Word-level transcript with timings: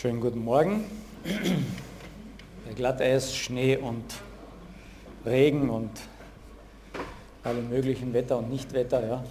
Schönen 0.00 0.20
guten 0.20 0.44
Morgen. 0.44 0.84
Bei 1.24 2.72
Glatteis, 2.72 3.34
Schnee 3.34 3.76
und 3.76 4.04
Regen 5.26 5.68
und 5.70 5.90
alle 7.42 7.60
möglichen 7.62 8.12
Wetter 8.12 8.38
und 8.38 8.48
Nichtwetter. 8.48 9.04
Ja. 9.04 9.24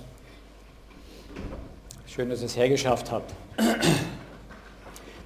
Schön, 2.05 2.30
dass 2.30 2.41
ihr 2.41 2.48
es 2.48 2.58
hergeschafft 2.58 3.09
habt. 3.14 3.34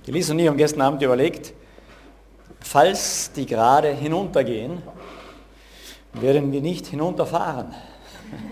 Die 0.05 0.11
Lisa 0.11 0.32
und 0.33 0.38
ich 0.38 0.47
haben 0.47 0.57
gestern 0.57 0.82
Abend 0.82 1.01
überlegt, 1.01 1.54
falls 2.60 3.32
die 3.32 3.47
gerade 3.47 3.96
hinuntergehen, 3.96 4.83
werden 6.14 6.51
wir 6.51 6.61
nicht 6.61 6.86
hinunterfahren. 6.86 7.73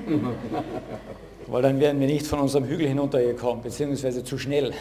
Weil 1.46 1.62
dann 1.62 1.80
wären 1.80 2.00
wir 2.00 2.08
nicht 2.08 2.26
von 2.26 2.40
unserem 2.40 2.66
Hügel 2.66 2.88
hinuntergekommen, 2.88 3.62
beziehungsweise 3.62 4.24
zu 4.24 4.40
schnell. 4.40 4.74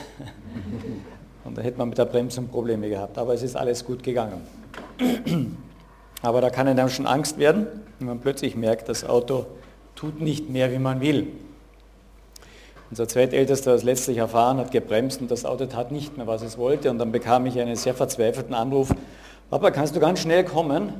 Da 1.59 1.65
hätte 1.65 1.79
man 1.79 1.89
mit 1.89 1.99
der 1.99 2.05
Bremsung 2.05 2.47
Probleme 2.47 2.89
gehabt. 2.89 3.19
Aber 3.19 3.35
es 3.35 3.43
ist 3.43 3.57
alles 3.57 3.85
gut 3.85 4.05
gegangen. 4.05 4.47
Aber 6.23 6.41
da 6.41 6.51
kann 6.51 6.69
einem 6.69 6.89
schon 6.89 7.05
Angst 7.05 7.37
werden, 7.37 7.67
wenn 7.99 8.07
man 8.07 8.21
plötzlich 8.21 8.55
merkt, 8.55 8.89
das 8.89 9.05
Auto 9.05 9.47
tut 9.97 10.21
nicht 10.21 10.49
mehr, 10.51 10.71
wie 10.71 10.79
man 10.79 11.01
will. 11.01 11.27
Unser 12.91 13.09
zweitältester 13.09 13.75
es 13.75 13.83
letztlich 13.83 14.19
erfahren, 14.19 14.59
hat 14.59 14.71
gebremst 14.71 15.21
und 15.21 15.33
das 15.33 15.45
Auto 15.45 15.67
tat 15.67 15.91
nicht 15.91 16.17
mehr, 16.17 16.29
was 16.29 16.43
es 16.43 16.59
wollte. 16.59 16.93
Und 16.93 16.99
dann 16.99 17.11
bekam 17.11 17.45
ich 17.47 17.59
einen 17.59 17.75
sehr 17.75 17.95
verzweifelten 17.95 18.55
Anruf, 18.55 18.95
Papa, 19.51 19.73
kannst 19.73 19.97
du 19.97 20.01
ganz 20.01 20.21
schnell 20.21 20.45
kommen? 20.45 20.93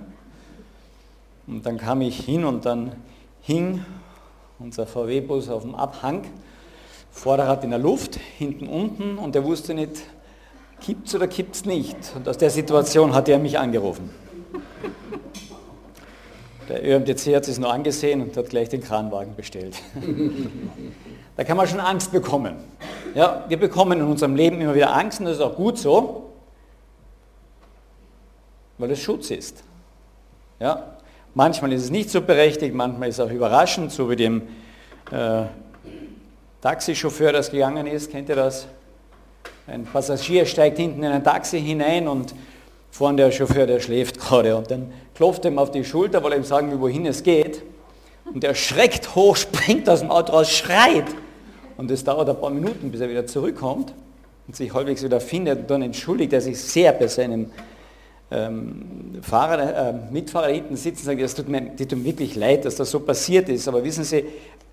Und 1.47 1.65
dann 1.65 1.79
kam 1.79 2.01
ich 2.01 2.19
hin 2.19 2.45
und 2.45 2.67
dann 2.67 2.97
hing 3.43 3.85
unser 4.59 4.89
VW-Bus 4.89 5.51
auf 5.51 5.63
dem 5.63 5.77
Abhang, 5.77 6.25
Vorderrad 7.13 7.63
in 7.63 7.71
der 7.71 7.79
Luft, 7.79 8.17
hinten 8.17 8.67
unten 8.67 9.19
und 9.19 9.37
er 9.37 9.45
wusste 9.45 9.73
nicht, 9.73 10.03
Kippt's 10.89 11.15
oder 11.15 11.29
kippt's 11.29 11.67
nicht? 11.67 11.99
Und 12.17 12.27
aus 12.27 12.39
der 12.39 12.49
Situation 12.49 13.15
hat 13.15 13.29
er 13.29 13.39
mich 13.39 13.59
angerufen. 13.59 14.09
Der 16.67 16.83
ÖMTC 16.83 17.37
hat 17.37 17.45
sich 17.45 17.59
nur 17.59 17.71
angesehen 17.71 18.23
und 18.23 18.35
hat 18.35 18.49
gleich 18.49 18.71
den 18.71 18.81
Kranwagen 18.81 19.37
bestellt. 19.37 19.77
da 21.37 21.45
kann 21.45 21.59
man 21.59 21.69
schon 21.69 21.81
Angst 21.81 22.11
bekommen. 22.11 22.57
Ja, 23.15 23.45
wir 23.49 23.59
bekommen 23.59 24.01
in 24.01 24.07
unserem 24.07 24.35
Leben 24.35 24.63
immer 24.63 24.75
wieder 24.75 24.97
Angst 24.97 25.21
und 25.21 25.27
das 25.27 25.37
ist 25.37 25.43
auch 25.43 25.57
gut 25.57 25.77
so, 25.77 26.31
weil 28.79 28.91
es 28.91 29.03
Schutz 29.03 29.31
ist. 29.31 29.63
Ja, 30.59 30.97
manchmal 31.35 31.71
ist 31.75 31.83
es 31.85 31.91
nicht 31.91 32.09
so 32.09 32.23
berechtigt, 32.23 32.75
manchmal 32.75 33.11
ist 33.11 33.19
es 33.19 33.27
auch 33.27 33.31
überraschend, 33.31 33.93
so 33.93 34.09
wie 34.09 34.17
dem 34.17 34.41
äh, 35.11 35.43
Taxichauffeur, 36.63 37.35
das 37.35 37.51
gegangen 37.51 37.87
ist. 37.87 38.11
Kennt 38.11 38.31
ihr 38.31 38.37
das? 38.37 38.67
Ein 39.69 39.85
Passagier 39.85 40.47
steigt 40.47 40.79
hinten 40.79 41.03
in 41.03 41.13
ein 41.13 41.23
Taxi 41.23 41.61
hinein 41.61 42.09
und 42.09 42.35
vorne 42.91 43.19
der 43.19 43.31
Chauffeur, 43.31 43.67
der 43.67 43.81
schläft 43.81 44.19
gerade 44.19 44.57
und 44.57 44.71
dann 44.71 44.91
klopft 45.15 45.45
ihm 45.45 45.59
auf 45.59 45.71
die 45.71 45.85
Schulter, 45.85 46.25
weil 46.25 46.33
er 46.33 46.39
ihm 46.39 46.45
sagen 46.45 46.71
will, 46.71 46.81
wohin 46.81 47.05
es 47.05 47.23
geht. 47.23 47.63
Und 48.33 48.43
er 48.45 48.55
schreckt 48.55 49.15
hoch, 49.15 49.37
springt 49.37 49.89
aus 49.91 50.01
dem 50.01 50.11
Auto 50.11 50.33
raus, 50.33 50.51
schreit. 50.51 51.05
Und 51.77 51.91
es 51.91 52.03
dauert 52.03 52.31
ein 52.31 52.41
paar 52.41 52.51
Minuten, 52.51 52.91
bis 52.91 53.03
er 53.03 53.11
wieder 53.11 53.27
zurückkommt 53.27 53.93
und 54.47 54.57
sich 54.57 54.73
halbwegs 54.73 55.03
wieder 55.03 55.21
findet. 55.21 55.61
Und 55.61 55.71
dann 55.71 55.83
entschuldigt 55.83 56.33
er 56.33 56.41
sich 56.41 56.59
sehr 56.59 56.93
bei 56.93 57.07
seinem 57.07 57.51
ähm, 58.31 59.21
Fahrer, 59.21 59.91
äh, 59.91 59.95
Mitfahrer 60.11 60.49
hinten 60.49 60.77
sitzen 60.77 61.01
und 61.01 61.05
sagt, 61.05 61.21
es 61.21 61.35
tut 61.35 61.49
mir, 61.49 61.77
tut 61.77 61.93
mir 61.93 62.05
wirklich 62.05 62.37
leid, 62.37 62.65
dass 62.65 62.77
das 62.77 62.91
so 62.91 63.01
passiert 63.01 63.51
ist. 63.51 63.69
Aber 63.69 63.85
wissen 63.85 64.05
Sie, 64.05 64.25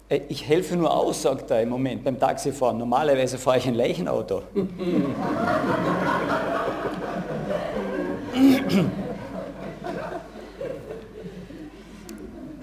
ich 0.07 0.47
helfe 0.47 0.75
nur 0.75 0.95
aus, 0.95 1.23
sagt 1.23 1.49
er 1.49 1.63
im 1.63 1.69
Moment 1.69 2.03
beim 2.03 2.19
Taxifahren. 2.19 2.77
Normalerweise 2.77 3.39
fahre 3.39 3.57
ich 3.57 3.67
ein 3.67 3.73
Leichenauto. 3.73 4.43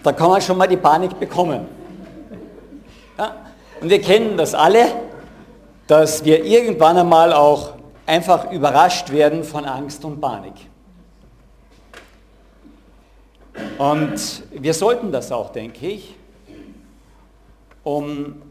da 0.03 0.13
kann 0.13 0.31
man 0.31 0.41
schon 0.41 0.57
mal 0.57 0.69
die 0.69 0.77
Panik 0.77 1.19
bekommen. 1.19 1.67
Ja? 3.19 3.35
Und 3.81 3.91
wir 3.91 4.01
kennen 4.01 4.37
das 4.37 4.55
alle, 4.55 4.87
dass 5.89 6.25
wir 6.25 6.45
irgendwann 6.45 6.97
einmal 6.97 7.33
auch 7.33 7.73
einfach 8.07 8.53
überrascht 8.53 9.11
werden 9.11 9.43
von 9.43 9.65
Angst 9.65 10.05
und 10.05 10.21
Panik. 10.21 10.55
Und 13.79 14.45
wir 14.53 14.75
sollten 14.75 15.11
das 15.11 15.33
auch, 15.33 15.51
denke 15.51 15.89
ich 15.89 16.15
um 17.85 18.43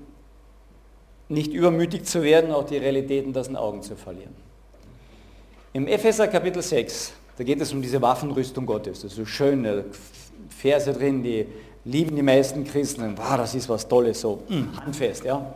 nicht 1.30 1.54
übermütig 1.54 2.06
zu 2.06 2.24
werden, 2.24 2.52
auch 2.52 2.66
die 2.66 2.78
Realitäten 2.78 3.36
aus 3.36 3.48
den 3.48 3.56
Augen 3.56 3.82
zu 3.82 3.96
verlieren. 3.96 4.36
Im 5.74 5.88
Epheser 5.88 6.28
Kapitel 6.28 6.62
6, 6.62 7.14
da 7.38 7.44
geht 7.44 7.62
es 7.62 7.72
um 7.72 7.82
diese 7.82 8.02
Waffenrüstung 8.02 8.66
Gottes. 8.66 9.02
Das 9.02 9.12
ist 9.12 9.18
so 9.18 9.26
schöne 9.26 9.86
Verse 10.50 10.92
drin, 10.92 11.24
die 11.24 11.46
lieben 11.86 12.16
die 12.16 12.22
meisten 12.22 12.66
Christen. 12.66 13.18
Wow, 13.18 13.38
das 13.38 13.56
ist 13.56 13.70
was 13.70 13.88
Tolles, 13.88 14.20
so 14.20 14.44
mm, 14.50 14.78
handfest. 14.78 15.24
Ja? 15.24 15.54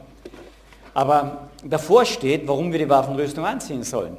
Aber 0.93 1.49
davor 1.63 2.05
steht, 2.05 2.47
warum 2.47 2.71
wir 2.71 2.79
die 2.79 2.89
Waffenrüstung 2.89 3.45
anziehen 3.45 3.83
sollen. 3.83 4.15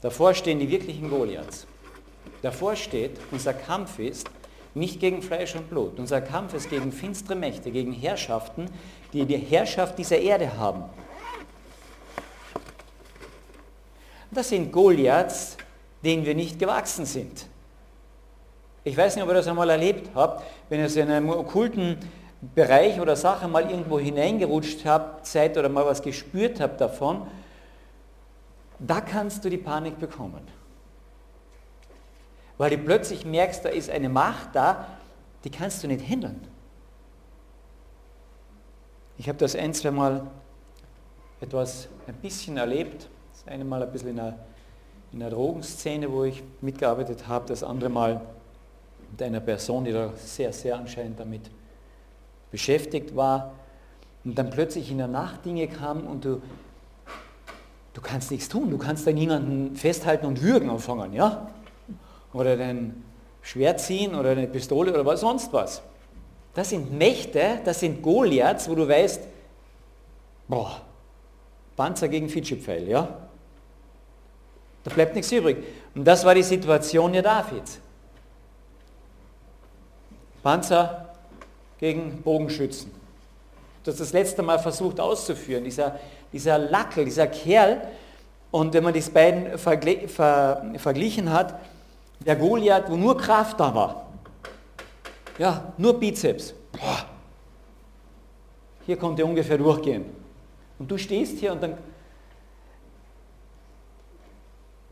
Davor 0.00 0.32
stehen 0.34 0.60
die 0.60 0.70
wirklichen 0.70 1.10
Goliaths. 1.10 1.66
Davor 2.42 2.76
steht, 2.76 3.12
unser 3.32 3.54
Kampf 3.54 3.98
ist 3.98 4.30
nicht 4.76 5.00
gegen 5.00 5.22
Fleisch 5.22 5.54
und 5.54 5.70
Blut. 5.70 5.98
Unser 5.98 6.20
Kampf 6.20 6.54
ist 6.54 6.68
gegen 6.68 6.92
finstere 6.92 7.34
Mächte, 7.34 7.70
gegen 7.70 7.92
Herrschaften, 7.92 8.66
die 9.12 9.24
die 9.24 9.38
Herrschaft 9.38 9.98
dieser 9.98 10.18
Erde 10.18 10.58
haben. 10.58 10.84
Das 14.30 14.50
sind 14.50 14.70
Goliaths, 14.70 15.56
denen 16.04 16.26
wir 16.26 16.34
nicht 16.34 16.58
gewachsen 16.58 17.06
sind. 17.06 17.46
Ich 18.84 18.96
weiß 18.96 19.16
nicht, 19.16 19.24
ob 19.24 19.30
ihr 19.30 19.34
das 19.34 19.48
einmal 19.48 19.70
erlebt 19.70 20.10
habt, 20.14 20.44
wenn 20.68 20.80
ihr 20.80 20.96
in 20.96 21.10
einem 21.10 21.30
okkulten 21.30 21.96
Bereich 22.54 23.00
oder 23.00 23.16
Sache 23.16 23.48
mal 23.48 23.70
irgendwo 23.70 23.98
hineingerutscht 23.98 24.84
habt, 24.84 25.26
seid 25.26 25.56
oder 25.56 25.70
mal 25.70 25.86
was 25.86 26.02
gespürt 26.02 26.60
habt 26.60 26.80
davon, 26.80 27.26
da 28.78 29.00
kannst 29.00 29.42
du 29.44 29.48
die 29.48 29.56
Panik 29.56 29.98
bekommen. 29.98 30.42
Weil 32.58 32.70
du 32.70 32.78
plötzlich 32.78 33.24
merkst, 33.24 33.64
da 33.64 33.68
ist 33.68 33.90
eine 33.90 34.08
Macht 34.08 34.54
da, 34.54 34.86
die 35.44 35.50
kannst 35.50 35.82
du 35.82 35.88
nicht 35.88 36.00
hindern. 36.00 36.40
Ich 39.18 39.28
habe 39.28 39.38
das 39.38 39.54
ein, 39.56 39.72
zwei 39.72 39.90
Mal 39.90 40.26
etwas 41.40 41.88
ein 42.06 42.14
bisschen 42.14 42.56
erlebt. 42.56 43.08
Das 43.32 43.52
eine 43.52 43.64
Mal 43.64 43.82
ein 43.82 43.92
bisschen 43.92 44.10
in 44.10 44.20
einer, 44.20 44.38
in 45.12 45.22
einer 45.22 45.30
Drogenszene, 45.30 46.10
wo 46.10 46.24
ich 46.24 46.42
mitgearbeitet 46.60 47.28
habe, 47.28 47.46
das 47.46 47.62
andere 47.62 47.88
Mal 47.88 48.20
mit 49.10 49.22
einer 49.22 49.40
Person, 49.40 49.84
die 49.84 49.92
da 49.92 50.12
sehr, 50.16 50.52
sehr 50.52 50.76
anscheinend 50.76 51.20
damit 51.20 51.50
beschäftigt 52.50 53.14
war. 53.14 53.52
Und 54.24 54.36
dann 54.36 54.50
plötzlich 54.50 54.90
in 54.90 54.98
der 54.98 55.08
Nacht 55.08 55.44
Dinge 55.44 55.68
kamen 55.68 56.06
und 56.06 56.24
du, 56.24 56.42
du 57.94 58.00
kannst 58.00 58.30
nichts 58.30 58.48
tun. 58.48 58.70
Du 58.70 58.78
kannst 58.78 59.06
da 59.06 59.12
niemanden 59.12 59.76
festhalten 59.76 60.26
und 60.26 60.42
würgen 60.42 60.68
anfangen, 60.68 61.12
ja? 61.12 61.48
Oder 62.36 62.56
dein 62.56 63.02
Schwert 63.42 63.80
ziehen 63.80 64.14
oder 64.14 64.30
eine 64.30 64.46
Pistole 64.46 64.92
oder 64.92 65.04
was 65.04 65.20
sonst 65.20 65.52
was. 65.52 65.82
Das 66.54 66.70
sind 66.70 66.92
Mächte, 66.96 67.60
das 67.64 67.80
sind 67.80 68.02
Goliaths, 68.02 68.68
wo 68.68 68.74
du 68.74 68.88
weißt, 68.88 69.20
boah, 70.48 70.80
Panzer 71.76 72.08
gegen 72.08 72.28
Fidschi-Pfeil, 72.28 72.88
ja? 72.88 73.08
Da 74.84 74.94
bleibt 74.94 75.14
nichts 75.14 75.32
übrig. 75.32 75.58
Und 75.94 76.04
das 76.04 76.24
war 76.24 76.34
die 76.34 76.42
Situation 76.42 77.12
ja 77.12 77.22
Davids. 77.22 77.80
Panzer 80.42 81.14
gegen 81.78 82.22
Bogenschützen. 82.22 82.90
Das 83.84 83.96
das 83.96 84.12
letzte 84.12 84.42
Mal 84.42 84.58
versucht 84.58 85.00
auszuführen. 85.00 85.64
Dieser, 85.64 85.98
dieser 86.32 86.58
Lackel, 86.58 87.04
dieser 87.04 87.26
Kerl, 87.26 87.82
und 88.50 88.72
wenn 88.72 88.84
man 88.84 88.94
die 88.94 89.00
beiden 89.00 89.58
verglichen 89.58 91.32
hat, 91.32 91.58
der 92.20 92.36
Goliath, 92.36 92.90
wo 92.90 92.96
nur 92.96 93.16
Kraft 93.16 93.60
da 93.60 93.74
war. 93.74 94.06
Ja, 95.38 95.72
nur 95.76 95.98
Bizeps. 95.98 96.54
Boah. 96.72 97.06
Hier 98.84 98.96
konnte 98.96 99.22
er 99.22 99.28
ungefähr 99.28 99.58
durchgehen. 99.58 100.04
Und 100.78 100.90
du 100.90 100.96
stehst 100.98 101.38
hier 101.38 101.52
und 101.52 101.62
dann, 101.62 101.76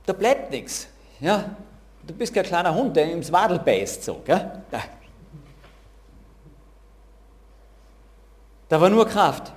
da 0.06 0.12
bleibt 0.12 0.50
nichts. 0.50 0.88
Ja, 1.20 1.56
du 2.06 2.14
bist 2.14 2.34
kein 2.34 2.44
kleiner 2.44 2.74
Hund, 2.74 2.96
der 2.96 3.10
ins 3.10 3.30
Wadel 3.30 3.58
beißt. 3.58 4.02
So, 4.02 4.20
gell? 4.24 4.62
Da. 4.70 4.80
da 8.68 8.80
war 8.80 8.90
nur 8.90 9.06
Kraft. 9.06 9.52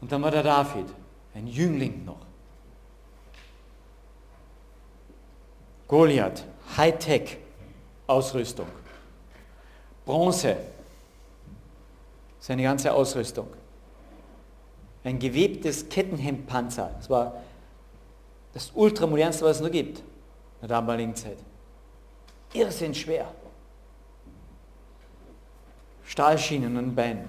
Und 0.00 0.12
dann 0.12 0.22
war 0.22 0.30
der 0.30 0.42
David, 0.42 0.86
ein 1.34 1.46
Jüngling 1.46 2.04
noch. 2.04 2.18
Goliath, 5.88 6.44
Hightech-Ausrüstung. 6.76 8.66
Bronze, 10.04 10.56
seine 12.40 12.62
ganze 12.62 12.92
Ausrüstung. 12.92 13.48
Ein 15.02 15.18
gewebtes 15.18 15.88
Kettenhemdpanzer. 15.88 16.90
Das 16.98 17.10
war 17.10 17.42
Das 18.54 18.70
ultramodernste, 18.74 19.44
was 19.44 19.56
es 19.56 19.62
nur 19.62 19.70
gibt 19.70 19.98
in 19.98 20.04
der 20.60 20.68
damaligen 20.68 21.14
Zeit. 21.14 21.38
Irrsinn 22.52 22.94
schwer. 22.94 23.26
Stahlschienen 26.04 26.76
und 26.76 26.94
Beinen. 26.94 27.28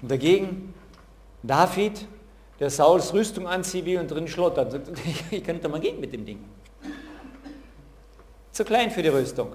Und 0.00 0.10
dagegen 0.10 0.74
David, 1.42 2.06
der 2.58 2.70
Sauls 2.70 3.12
Rüstung 3.12 3.46
anzieht 3.46 3.84
wie 3.84 3.98
und 3.98 4.10
drin 4.10 4.26
schlottert. 4.26 4.80
Ich 5.30 5.44
könnte 5.44 5.68
mal 5.68 5.80
gehen 5.80 6.00
mit 6.00 6.12
dem 6.12 6.24
Ding. 6.24 6.42
Zu 8.54 8.64
klein 8.64 8.92
für 8.92 9.02
die 9.02 9.08
Rüstung. 9.08 9.52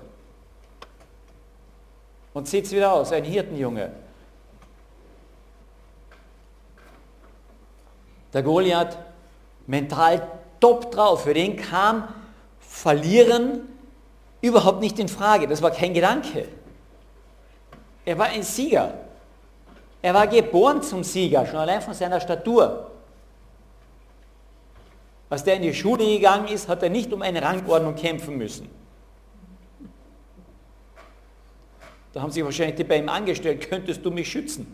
Und 2.34 2.50
sieht 2.50 2.66
es 2.66 2.72
wieder 2.74 2.92
aus, 2.92 3.14
ein 3.14 3.24
Hirtenjunge. 3.24 3.94
Der 8.34 8.44
Goliath 8.44 8.98
mental 9.68 10.28
top 10.60 10.92
drauf. 10.92 11.24
Für 11.24 11.34
den 11.34 11.56
kam 11.56 12.14
Verlieren 12.60 13.62
überhaupt 14.42 14.82
nicht 14.82 15.00
in 15.00 15.08
Frage. 15.08 15.48
Das 15.48 15.62
war 15.62 15.72
kein 15.72 15.94
Gedanke. 15.94 16.50
Er 18.04 18.18
war 18.18 18.28
ein 18.28 18.44
Sieger. 18.44 18.94
Er 20.02 20.14
war 20.14 20.28
geboren 20.28 20.84
zum 20.84 21.06
Sieger, 21.06 21.46
schon 21.46 21.58
allein 21.58 21.82
von 21.82 21.94
seiner 21.94 22.20
Statur. 22.20 22.92
Als 25.30 25.44
der 25.46 25.56
in 25.56 25.62
die 25.62 25.74
Schule 25.74 26.06
gegangen 26.06 26.50
ist, 26.50 26.68
hat 26.68 26.84
er 26.84 26.90
nicht 26.90 27.14
um 27.14 27.22
eine 27.22 27.42
Rangordnung 27.42 27.96
kämpfen 27.96 28.38
müssen. 28.38 28.79
Da 32.14 32.22
haben 32.22 32.32
sich 32.32 32.44
wahrscheinlich 32.44 32.76
die 32.76 32.84
bei 32.84 32.98
ihm 32.98 33.10
angestellt, 33.10 33.70
könntest 33.70 34.04
du 34.04 34.12
mich 34.12 34.30
schützen? 34.30 34.68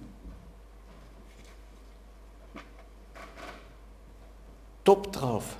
Top 4.83 5.11
drauf. 5.11 5.57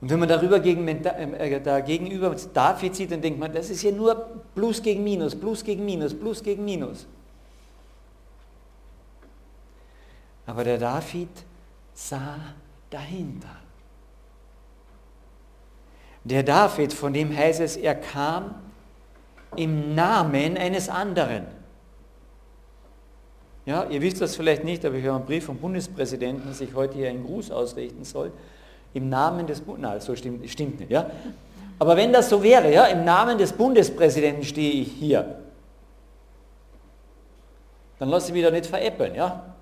Und 0.00 0.10
wenn 0.10 0.18
man 0.18 0.28
darüber 0.28 0.60
gegen, 0.60 0.86
äh, 0.86 1.60
da 1.60 1.80
gegenüber 1.80 2.34
David 2.52 2.94
sieht, 2.94 3.12
dann 3.12 3.22
denkt 3.22 3.38
man, 3.38 3.52
das 3.52 3.70
ist 3.70 3.82
ja 3.82 3.90
nur 3.90 4.42
Plus 4.54 4.82
gegen 4.82 5.04
Minus, 5.04 5.34
Plus 5.34 5.62
gegen 5.62 5.84
Minus, 5.84 6.18
Plus 6.18 6.42
gegen 6.42 6.64
Minus. 6.64 7.06
Aber 10.46 10.64
der 10.64 10.78
David 10.78 11.30
sah 11.94 12.36
dahinter. 12.90 13.56
Der 16.24 16.42
David, 16.42 16.92
von 16.92 17.12
dem 17.12 17.34
heißt 17.34 17.60
es, 17.60 17.76
er 17.76 17.94
kam 17.94 18.54
im 19.56 19.94
Namen 19.94 20.56
eines 20.56 20.88
anderen. 20.88 21.46
Ja, 23.66 23.84
ihr 23.84 24.02
wisst 24.02 24.20
das 24.20 24.36
vielleicht 24.36 24.64
nicht, 24.64 24.84
aber 24.84 24.96
ich 24.96 25.06
habe 25.06 25.16
einen 25.16 25.24
Brief 25.24 25.46
vom 25.46 25.56
Bundespräsidenten, 25.56 26.46
dass 26.46 26.60
ich 26.60 26.74
heute 26.74 26.94
hier 26.94 27.08
einen 27.08 27.24
Gruß 27.24 27.50
ausrichten 27.50 28.04
soll. 28.04 28.30
Im 28.92 29.08
Namen 29.08 29.46
des 29.46 29.60
Bundes, 29.60 30.04
so 30.04 30.14
stimmt, 30.14 30.48
stimmt 30.48 30.80
nicht, 30.80 30.90
ja. 30.90 31.10
Aber 31.78 31.96
wenn 31.96 32.12
das 32.12 32.28
so 32.28 32.42
wäre, 32.42 32.72
ja, 32.72 32.84
im 32.86 33.04
Namen 33.04 33.38
des 33.38 33.52
Bundespräsidenten 33.52 34.44
stehe 34.44 34.82
ich 34.82 34.92
hier, 34.92 35.40
dann 37.98 38.08
lasse 38.08 38.28
ich 38.28 38.34
mich 38.34 38.44
da 38.44 38.50
nicht 38.50 38.66
veräppeln, 38.66 39.14
ja. 39.14 39.54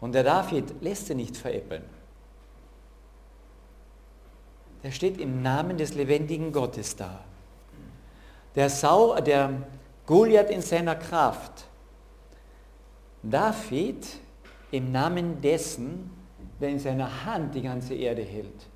Und 0.00 0.14
der 0.14 0.24
David 0.24 0.80
lässt 0.80 1.06
sie 1.06 1.14
nicht 1.14 1.36
veräppeln. 1.36 1.99
Der 4.82 4.90
steht 4.90 5.20
im 5.20 5.42
Namen 5.42 5.76
des 5.76 5.94
lebendigen 5.94 6.52
Gottes 6.52 6.96
da. 6.96 7.20
Der, 8.54 8.70
Sau, 8.70 9.20
der 9.20 9.52
Goliath 10.06 10.50
in 10.50 10.62
seiner 10.62 10.96
Kraft. 10.96 11.66
David 13.22 14.06
im 14.70 14.90
Namen 14.92 15.40
dessen, 15.40 16.10
der 16.60 16.70
in 16.70 16.78
seiner 16.78 17.24
Hand 17.24 17.54
die 17.54 17.62
ganze 17.62 17.94
Erde 17.94 18.22
hält. 18.22 18.68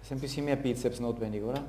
Das 0.00 0.06
ist 0.06 0.12
ein 0.12 0.20
bisschen 0.20 0.44
mehr 0.44 0.56
Bizeps 0.56 0.98
notwendig, 0.98 1.42
oder? 1.42 1.62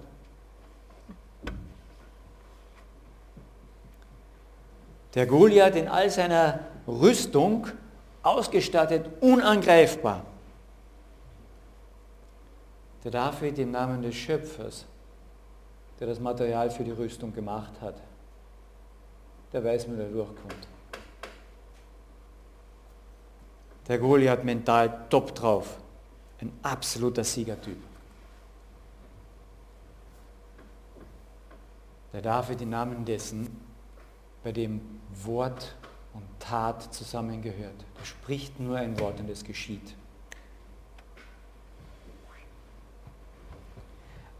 Der 5.13 5.27
Goliath 5.27 5.75
in 5.75 5.87
all 5.87 6.09
seiner 6.09 6.59
Rüstung 6.87 7.67
ausgestattet, 8.23 9.07
unangreifbar. 9.21 10.25
Der 13.03 13.11
David 13.11 13.59
im 13.59 13.71
Namen 13.71 14.01
des 14.01 14.15
Schöpfers, 14.15 14.85
der 15.99 16.07
das 16.07 16.19
Material 16.19 16.71
für 16.71 16.83
die 16.83 16.91
Rüstung 16.91 17.33
gemacht 17.33 17.73
hat, 17.81 18.01
der 19.51 19.63
weiß, 19.63 19.89
wie 19.89 19.99
er 19.99 20.09
durchkommt. 20.09 20.67
Der 23.87 23.99
Goliath 23.99 24.43
mental 24.43 25.05
top 25.09 25.35
drauf. 25.35 25.77
Ein 26.39 26.51
absoluter 26.61 27.23
Siegertyp. 27.23 27.77
Der 32.13 32.21
David 32.21 32.61
im 32.61 32.69
Namen 32.69 33.03
dessen, 33.03 33.59
bei 34.43 34.51
dem 34.51 34.99
Wort 35.23 35.75
und 36.13 36.23
Tat 36.39 36.93
zusammengehört. 36.93 37.85
Der 37.99 38.05
spricht 38.05 38.59
nur 38.59 38.77
ein 38.77 38.99
Wort 38.99 39.19
und 39.19 39.29
es 39.29 39.43
geschieht. 39.43 39.95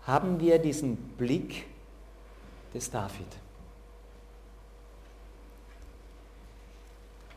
Haben 0.05 0.39
wir 0.39 0.59
diesen 0.59 0.97
Blick 0.97 1.65
des 2.73 2.89
David? 2.91 3.27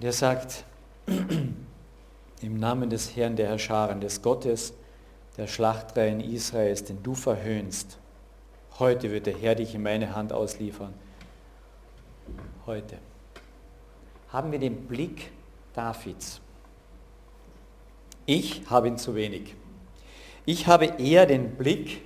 Der 0.00 0.12
sagt, 0.12 0.64
im 1.06 2.58
Namen 2.58 2.90
des 2.90 3.16
Herrn 3.16 3.36
der 3.36 3.48
Herrscharen, 3.48 4.00
des 4.00 4.20
Gottes, 4.20 4.74
der 5.36 5.46
Schlachtreihen 5.46 6.20
Israels, 6.20 6.84
den 6.84 7.02
du 7.02 7.14
verhöhnst, 7.14 7.98
heute 8.78 9.10
wird 9.10 9.26
der 9.26 9.36
Herr 9.36 9.54
dich 9.54 9.74
in 9.74 9.82
meine 9.82 10.14
Hand 10.14 10.32
ausliefern 10.32 10.92
heute? 12.66 12.98
Haben 14.28 14.52
wir 14.52 14.58
den 14.58 14.86
Blick 14.86 15.30
Davids? 15.72 16.40
Ich 18.26 18.68
habe 18.68 18.88
ihn 18.88 18.98
zu 18.98 19.14
wenig. 19.14 19.54
Ich 20.44 20.66
habe 20.66 20.86
eher 20.98 21.26
den 21.26 21.56
Blick 21.56 22.02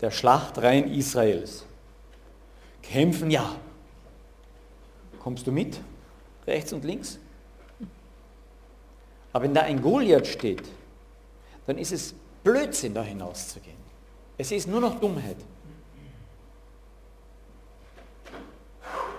der 0.00 0.10
Schlachtreihen 0.10 0.92
Israels. 0.92 1.64
Kämpfen 2.82 3.30
ja. 3.30 3.56
Kommst 5.22 5.46
du 5.46 5.52
mit? 5.52 5.80
Rechts 6.46 6.72
und 6.72 6.84
links? 6.84 7.18
Aber 9.32 9.44
wenn 9.44 9.54
da 9.54 9.62
ein 9.62 9.82
Goliath 9.82 10.26
steht, 10.26 10.62
dann 11.66 11.78
ist 11.78 11.92
es 11.92 12.14
Blödsinn, 12.42 12.94
da 12.94 13.02
hinauszugehen. 13.02 13.76
Es 14.38 14.50
ist 14.52 14.68
nur 14.68 14.80
noch 14.80 14.98
Dummheit. 14.98 15.36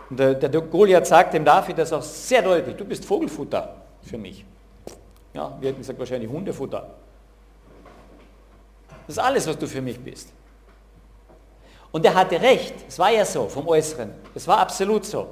Und 0.10 0.18
der, 0.18 0.50
Goliath 0.50 1.06
sagt 1.06 1.36
dem 1.36 1.46
David 1.46 1.78
das 1.78 1.94
auch 1.94 2.02
sehr 2.02 2.42
deutlich, 2.42 2.76
du 2.76 2.86
bist 2.86 3.06
Vogelfutter 3.06 3.76
für 4.02 4.18
mich. 4.18 4.44
Ja, 5.34 5.56
wir 5.60 5.70
hätten 5.70 5.80
gesagt 5.80 6.00
wahrscheinlich 6.00 6.30
Hundefutter. 6.30 6.96
Das 9.06 9.18
ist 9.18 9.20
alles, 9.20 9.48
was 9.48 9.58
du 9.58 9.68
für 9.68 9.82
mich 9.82 10.00
bist. 10.00 10.34
Und 11.92 12.06
er 12.06 12.14
hatte 12.14 12.40
recht, 12.42 12.76
es 12.88 13.00
war 13.00 13.12
ja 13.12 13.26
so 13.26 13.48
vom 13.48 13.68
Äußeren, 13.68 14.12
es 14.36 14.48
war 14.48 14.60
absolut 14.60 15.06
so. 15.06 15.28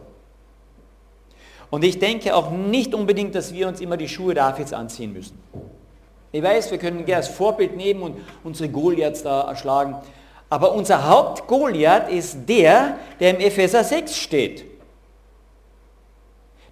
Und 1.69 1.83
ich 1.83 1.99
denke 1.99 2.35
auch 2.35 2.49
nicht 2.49 2.93
unbedingt, 2.95 3.35
dass 3.35 3.53
wir 3.53 3.67
uns 3.67 3.81
immer 3.81 3.97
die 3.97 4.07
Schuhe 4.07 4.33
Davids 4.33 4.73
anziehen 4.73 5.13
müssen. 5.13 5.37
Ich 6.31 6.41
weiß, 6.41 6.71
wir 6.71 6.77
können 6.77 7.05
gerne 7.05 7.17
als 7.17 7.27
Vorbild 7.27 7.75
nehmen 7.75 8.01
und 8.01 8.17
unsere 8.43 8.69
Goliaths 8.69 9.23
da 9.23 9.41
erschlagen. 9.49 9.95
Aber 10.49 10.73
unser 10.73 11.07
Haupt-Goliath 11.09 12.09
ist 12.09 12.47
der, 12.47 12.97
der 13.19 13.31
im 13.31 13.41
Epheser 13.41 13.83
6 13.83 14.15
steht. 14.15 14.65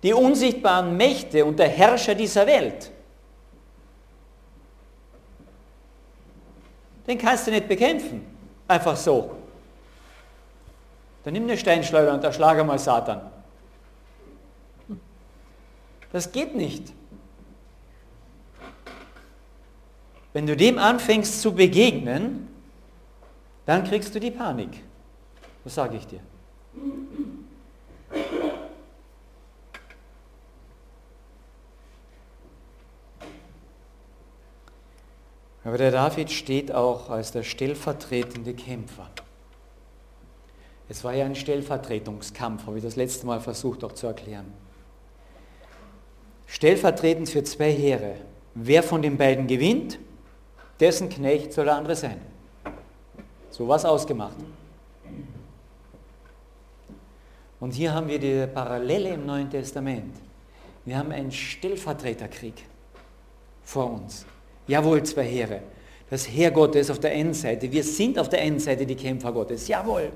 Die 0.01 0.13
unsichtbaren 0.13 0.95
Mächte 0.95 1.43
und 1.43 1.59
der 1.59 1.67
Herrscher 1.67 2.15
dieser 2.15 2.47
Welt. 2.47 2.91
Den 7.07 7.17
kannst 7.17 7.47
du 7.47 7.51
nicht 7.51 7.67
bekämpfen. 7.67 8.25
Einfach 8.67 8.95
so. 8.95 9.34
Dann 11.25 11.33
nimm 11.33 11.43
eine 11.43 11.57
Steinschleuder 11.57 12.13
und 12.13 12.23
erschlage 12.23 12.63
mal 12.63 12.77
Satan. 12.77 13.19
Das 16.11 16.31
geht 16.31 16.55
nicht. 16.55 16.93
Wenn 20.33 20.45
du 20.45 20.55
dem 20.55 20.77
anfängst 20.77 21.41
zu 21.41 21.53
begegnen, 21.53 22.47
dann 23.65 23.83
kriegst 23.83 24.13
du 24.13 24.19
die 24.19 24.29
Panik. 24.29 24.83
Das 25.63 25.73
sage 25.73 25.97
ich 25.97 26.05
dir. 26.05 26.19
Aber 35.63 35.79
der 35.79 35.89
David 35.89 36.31
steht 36.31 36.71
auch 36.71 37.09
als 37.09 37.31
der 37.31 37.41
stellvertretende 37.41 38.53
Kämpfer. 38.53 39.09
Es 40.87 41.03
war 41.03 41.13
ja 41.13 41.25
ein 41.25 41.35
Stellvertretungskampf, 41.35 42.67
habe 42.67 42.77
ich 42.77 42.83
das 42.83 42.95
letzte 42.95 43.25
Mal 43.25 43.39
versucht 43.39 43.83
auch 43.83 43.93
zu 43.93 44.07
erklären. 44.07 44.45
stellvertretend 46.47 47.27
für 47.29 47.43
zwei 47.43 47.71
Heere. 47.71 48.15
Wer 48.53 48.83
von 48.83 49.01
den 49.01 49.17
beiden 49.17 49.47
gewinnt, 49.47 49.99
dessen 50.79 51.09
Knecht 51.09 51.53
soll 51.53 51.65
der 51.65 51.75
andere 51.75 51.95
sein. 51.95 52.21
So 53.49 53.67
was 53.67 53.83
ausgemacht. 53.83 54.37
Und 57.59 57.73
hier 57.73 57.93
haben 57.93 58.07
wir 58.07 58.19
die 58.19 58.45
Parallele 58.47 59.09
im 59.09 59.25
Neuen 59.25 59.49
Testament. 59.49 60.15
Wir 60.85 60.97
haben 60.97 61.11
einen 61.11 61.31
Stellvertreterkrieg 61.31 62.63
vor 63.63 63.91
uns. 63.91 64.25
Jawohl, 64.67 65.01
zwei 65.03 65.23
Heere. 65.23 65.61
Das 66.09 66.27
Heer 66.29 66.51
Gottes 66.51 66.91
auf 66.91 66.99
der 66.99 67.11
einen 67.11 67.33
Seite. 67.33 67.71
Wir 67.71 67.83
sind 67.83 68.19
auf 68.19 68.29
der 68.29 68.41
einen 68.41 68.59
Seite 68.59 68.85
die 68.85 68.95
Kämpfer 68.95 69.31
Gottes. 69.31 69.67
Jawohl. 69.67 70.11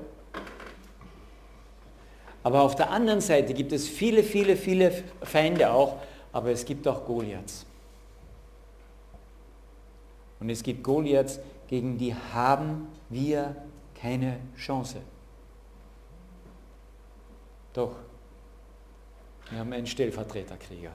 Aber 2.42 2.62
auf 2.62 2.74
der 2.74 2.90
anderen 2.90 3.20
Seite 3.20 3.52
gibt 3.52 3.72
es 3.72 3.88
viele, 3.88 4.22
viele, 4.22 4.56
viele 4.56 4.92
Feinde 5.22 5.70
auch. 5.72 5.96
Aber 6.32 6.50
es 6.50 6.64
gibt 6.64 6.86
auch 6.86 7.04
Goliaths. 7.04 7.66
Und 10.38 10.48
es 10.48 10.62
gibt 10.62 10.82
Goliaths, 10.82 11.38
gegen 11.68 11.98
die 11.98 12.14
haben 12.14 12.88
wir 13.08 13.54
keine 14.00 14.38
Chance. 14.56 14.96
Doch, 17.74 17.92
wir 19.50 19.58
haben 19.58 19.72
einen 19.72 19.86
Stellvertreterkrieger. 19.86 20.92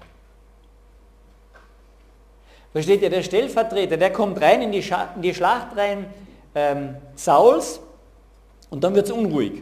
Versteht 2.71 3.01
ihr, 3.03 3.09
der 3.09 3.23
Stellvertreter, 3.23 3.95
der 3.95 4.11
kommt 4.11 4.41
rein 4.41 4.63
in 4.63 4.71
die, 4.71 4.83
Scha 4.83 5.13
in 5.15 5.21
die 5.21 5.33
Schlacht 5.33 5.77
rein 5.77 6.07
ähm, 6.55 6.95
Sauls 7.15 7.79
und 8.69 8.83
dann 8.83 8.95
wird 8.95 9.05
es 9.05 9.11
unruhig. 9.11 9.61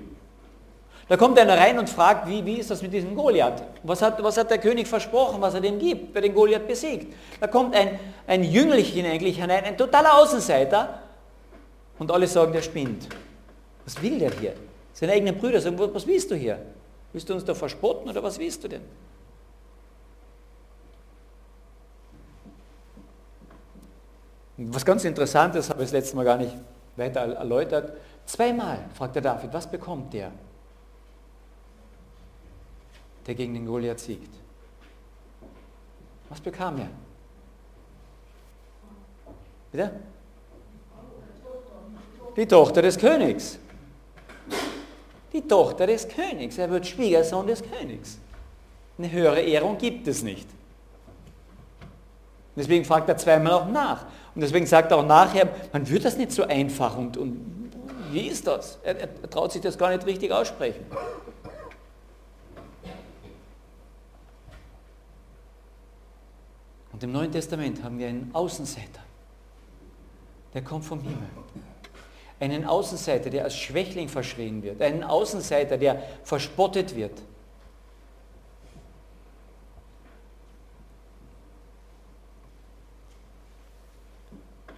Da 1.07 1.17
kommt 1.17 1.37
einer 1.37 1.57
rein 1.57 1.77
und 1.77 1.89
fragt, 1.89 2.27
wie, 2.27 2.45
wie 2.45 2.55
ist 2.55 2.71
das 2.71 2.81
mit 2.81 2.93
diesem 2.93 3.13
Goliath? 3.15 3.61
Was 3.83 4.01
hat, 4.01 4.23
was 4.23 4.37
hat 4.37 4.49
der 4.49 4.57
König 4.57 4.87
versprochen, 4.87 5.41
was 5.41 5.53
er 5.53 5.61
dem 5.61 5.77
gibt, 5.77 6.13
wer 6.13 6.21
den 6.21 6.33
Goliath 6.33 6.67
besiegt? 6.67 7.13
Da 7.39 7.47
kommt 7.47 7.75
ein, 7.75 7.99
ein 8.25 8.43
Jüngelchen 8.43 9.05
eigentlich 9.05 9.39
hinein, 9.39 9.65
ein 9.65 9.77
totaler 9.77 10.17
Außenseiter 10.17 10.99
und 11.99 12.09
alle 12.09 12.27
sagen, 12.27 12.53
der 12.53 12.61
spinnt. 12.61 13.09
Was 13.83 14.01
will 14.01 14.17
der 14.17 14.31
hier? 14.31 14.53
Seine 14.93 15.13
eigenen 15.13 15.37
Brüder 15.37 15.59
sagen, 15.59 15.77
was 15.77 16.07
willst 16.07 16.31
du 16.31 16.35
hier? 16.35 16.59
Willst 17.11 17.29
du 17.29 17.33
uns 17.33 17.43
da 17.43 17.53
verspotten 17.53 18.09
oder 18.09 18.23
was 18.23 18.39
willst 18.39 18.63
du 18.63 18.69
denn? 18.69 18.81
Was 24.57 24.85
ganz 24.85 25.03
Interessantes, 25.03 25.69
habe 25.69 25.81
ich 25.81 25.87
das 25.87 25.93
letzte 25.93 26.15
Mal 26.15 26.25
gar 26.25 26.37
nicht 26.37 26.53
weiter 26.95 27.21
erläutert. 27.21 27.97
Zweimal 28.25 28.79
fragt 28.93 29.15
der 29.15 29.21
David, 29.21 29.51
was 29.51 29.67
bekommt 29.67 30.13
der, 30.13 30.31
der 33.25 33.35
gegen 33.35 33.53
den 33.53 33.65
Goliath 33.65 33.99
siegt? 33.99 34.33
Was 36.29 36.41
bekam 36.41 36.79
er? 36.79 36.89
Bitte? 39.71 39.91
Die 42.35 42.45
Tochter 42.45 42.81
des 42.81 42.97
Königs. 42.97 43.59
Die 45.31 45.41
Tochter 45.41 45.87
des 45.87 46.07
Königs. 46.07 46.57
Er 46.57 46.69
wird 46.69 46.85
Schwiegersohn 46.85 47.47
des 47.47 47.61
Königs. 47.63 48.17
Eine 48.97 49.11
höhere 49.11 49.41
Ehrung 49.41 49.77
gibt 49.77 50.07
es 50.07 50.23
nicht. 50.23 50.47
Deswegen 52.55 52.85
fragt 52.85 53.09
er 53.09 53.17
zweimal 53.17 53.53
auch 53.53 53.67
nach. 53.67 54.05
Und 54.35 54.41
deswegen 54.41 54.65
sagt 54.65 54.91
er 54.91 54.97
auch 54.97 55.05
nachher, 55.05 55.49
man 55.71 55.87
wird 55.89 56.05
das 56.05 56.17
nicht 56.17 56.31
so 56.31 56.43
einfach 56.43 56.97
und, 56.97 57.17
und 57.17 57.71
wie 58.11 58.27
ist 58.27 58.45
das? 58.45 58.77
Er, 58.83 58.99
er 58.99 59.29
traut 59.29 59.51
sich 59.51 59.61
das 59.61 59.77
gar 59.77 59.89
nicht 59.89 60.05
richtig 60.05 60.31
aussprechen. 60.31 60.85
Und 67.03 67.09
im 67.09 67.15
Neuen 67.15 67.33
Testament 67.33 67.83
haben 67.83 67.99
wir 67.99 68.07
einen 68.07 68.33
Außenseiter, 68.33 69.01
der 70.53 70.63
kommt 70.63 70.85
vom 70.85 71.01
Himmel. 71.01 71.27
Einen 72.39 72.63
Außenseiter, 72.63 73.29
der 73.29 73.43
als 73.43 73.57
Schwächling 73.57 74.07
verschrien 74.07 74.63
wird. 74.63 74.81
Einen 74.81 75.03
Außenseiter, 75.03 75.77
der 75.77 76.01
verspottet 76.23 76.95
wird. 76.95 77.21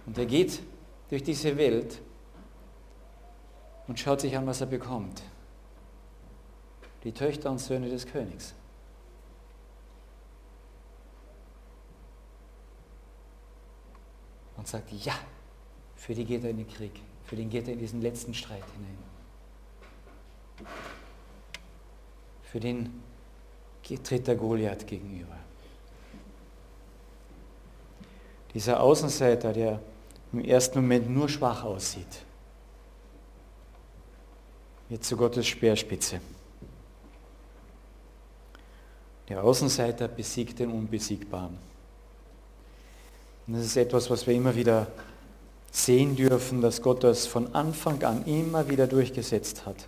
Und 0.06 0.18
er 0.18 0.26
geht 0.26 0.62
durch 1.10 1.22
diese 1.22 1.56
Welt 1.56 2.00
und 3.86 4.00
schaut 4.00 4.20
sich 4.20 4.36
an, 4.36 4.48
was 4.48 4.60
er 4.60 4.66
bekommt. 4.66 5.22
Die 7.04 7.12
Töchter 7.12 7.52
und 7.52 7.60
Söhne 7.60 7.88
des 7.88 8.04
Königs. 8.04 8.52
Und 14.66 14.70
sagt, 14.70 14.90
ja, 14.90 15.14
für 15.94 16.12
die 16.12 16.24
geht 16.24 16.42
er 16.42 16.50
in 16.50 16.56
den 16.56 16.68
Krieg, 16.68 17.00
für 17.24 17.36
den 17.36 17.48
geht 17.48 17.68
er 17.68 17.74
in 17.74 17.78
diesen 17.78 18.02
letzten 18.02 18.34
Streit 18.34 18.64
hinein. 18.74 18.98
Für 22.42 22.58
den 22.58 23.00
tritt 24.02 24.26
der 24.26 24.34
Goliath 24.34 24.84
gegenüber. 24.84 25.36
Dieser 28.54 28.80
Außenseiter, 28.80 29.52
der 29.52 29.80
im 30.32 30.40
ersten 30.40 30.80
Moment 30.80 31.10
nur 31.10 31.28
schwach 31.28 31.62
aussieht, 31.62 32.24
wird 34.88 35.04
zu 35.04 35.16
Gottes 35.16 35.46
Speerspitze. 35.46 36.20
Der 39.28 39.44
Außenseiter 39.44 40.08
besiegt 40.08 40.58
den 40.58 40.72
Unbesiegbaren. 40.72 41.75
Und 43.46 43.54
das 43.54 43.66
ist 43.66 43.76
etwas, 43.76 44.10
was 44.10 44.26
wir 44.26 44.34
immer 44.34 44.54
wieder 44.54 44.88
sehen 45.70 46.16
dürfen, 46.16 46.60
dass 46.60 46.82
Gott 46.82 47.04
das 47.04 47.26
von 47.26 47.54
Anfang 47.54 48.02
an 48.02 48.24
immer 48.24 48.68
wieder 48.68 48.86
durchgesetzt 48.86 49.66
hat. 49.66 49.86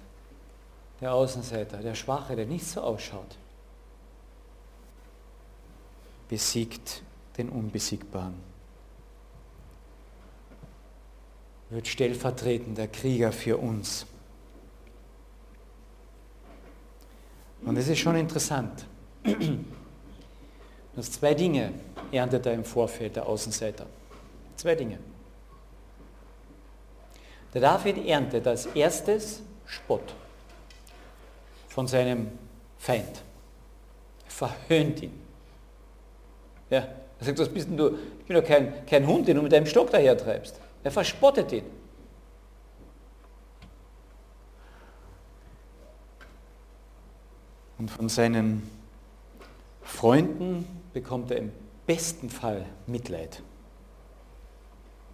Der 1.01 1.15
Außenseiter, 1.15 1.79
der 1.79 1.95
Schwache, 1.95 2.37
der 2.37 2.47
nicht 2.47 2.67
so 2.67 2.81
ausschaut, 2.81 3.37
besiegt 6.29 7.03
den 7.37 7.49
Unbesiegbaren. 7.49 8.49
wird 11.71 11.87
stellvertretender 11.87 12.89
Krieger 12.89 13.33
für 13.33 13.59
uns. 13.59 14.07
Und 17.65 17.77
es 17.77 17.89
ist 17.89 17.99
schon 17.99 18.17
interessant, 18.17 18.87
dass 20.99 21.13
zwei 21.13 21.33
Dinge 21.33 21.73
erntet 22.11 22.45
er 22.47 22.55
im 22.55 22.65
Vorfeld, 22.65 23.15
der 23.15 23.27
Außenseiter. 23.27 23.87
Zwei 24.57 24.75
Dinge. 24.75 24.99
Der 27.55 27.61
David 27.61 28.05
erntet 28.05 28.47
als 28.49 28.67
erstes 28.67 29.41
Spott 29.65 30.13
von 31.69 31.87
seinem 31.87 32.33
Feind. 32.79 33.23
Er 34.25 34.31
verhöhnt 34.31 35.03
ihn. 35.03 35.23
Ja, 36.69 36.89
er 37.21 37.25
sagt, 37.25 37.39
was 37.39 37.49
bist 37.49 37.69
denn 37.69 37.77
du? 37.77 37.97
Ich 38.19 38.27
bin 38.27 38.37
doch 38.37 38.45
kein, 38.45 38.85
kein 38.85 39.07
Hund, 39.07 39.29
den 39.29 39.37
du 39.37 39.43
mit 39.43 39.53
deinem 39.53 39.67
Stock 39.67 39.91
daher 39.91 40.19
treibst. 40.19 40.61
Er 40.83 40.91
verspottet 40.91 41.53
ihn. 41.53 41.65
Und 47.79 47.89
von 47.89 48.09
seinen 48.09 48.69
Freunden 49.89 50.67
bekommt 50.93 51.31
er 51.31 51.39
im 51.39 51.53
besten 51.87 52.31
Fall 52.31 52.65
Mitleid. 52.87 53.43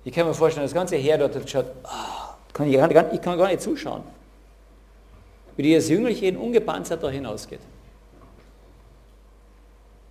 Ich 0.05 0.13
kann 0.13 0.27
mir 0.27 0.35
vorstellen, 0.35 0.67
das 0.67 0.75
ganze 0.75 0.97
Heer 0.97 1.19
dort 1.19 1.35
hat 1.35 1.43
geschaut, 1.43 1.67
oh, 1.85 2.35
kann 2.53 2.69
ich, 2.69 2.77
gar, 2.77 3.13
ich 3.13 3.21
kann 3.21 3.39
gar 3.39 3.49
nicht 3.49 3.63
zuschauen, 3.63 4.03
wie 5.57 5.63
dieses 5.63 5.89
Jüngelchen 5.89 6.37
ungepanzert 6.37 7.03
da 7.03 7.09
hinausgeht. 7.09 7.61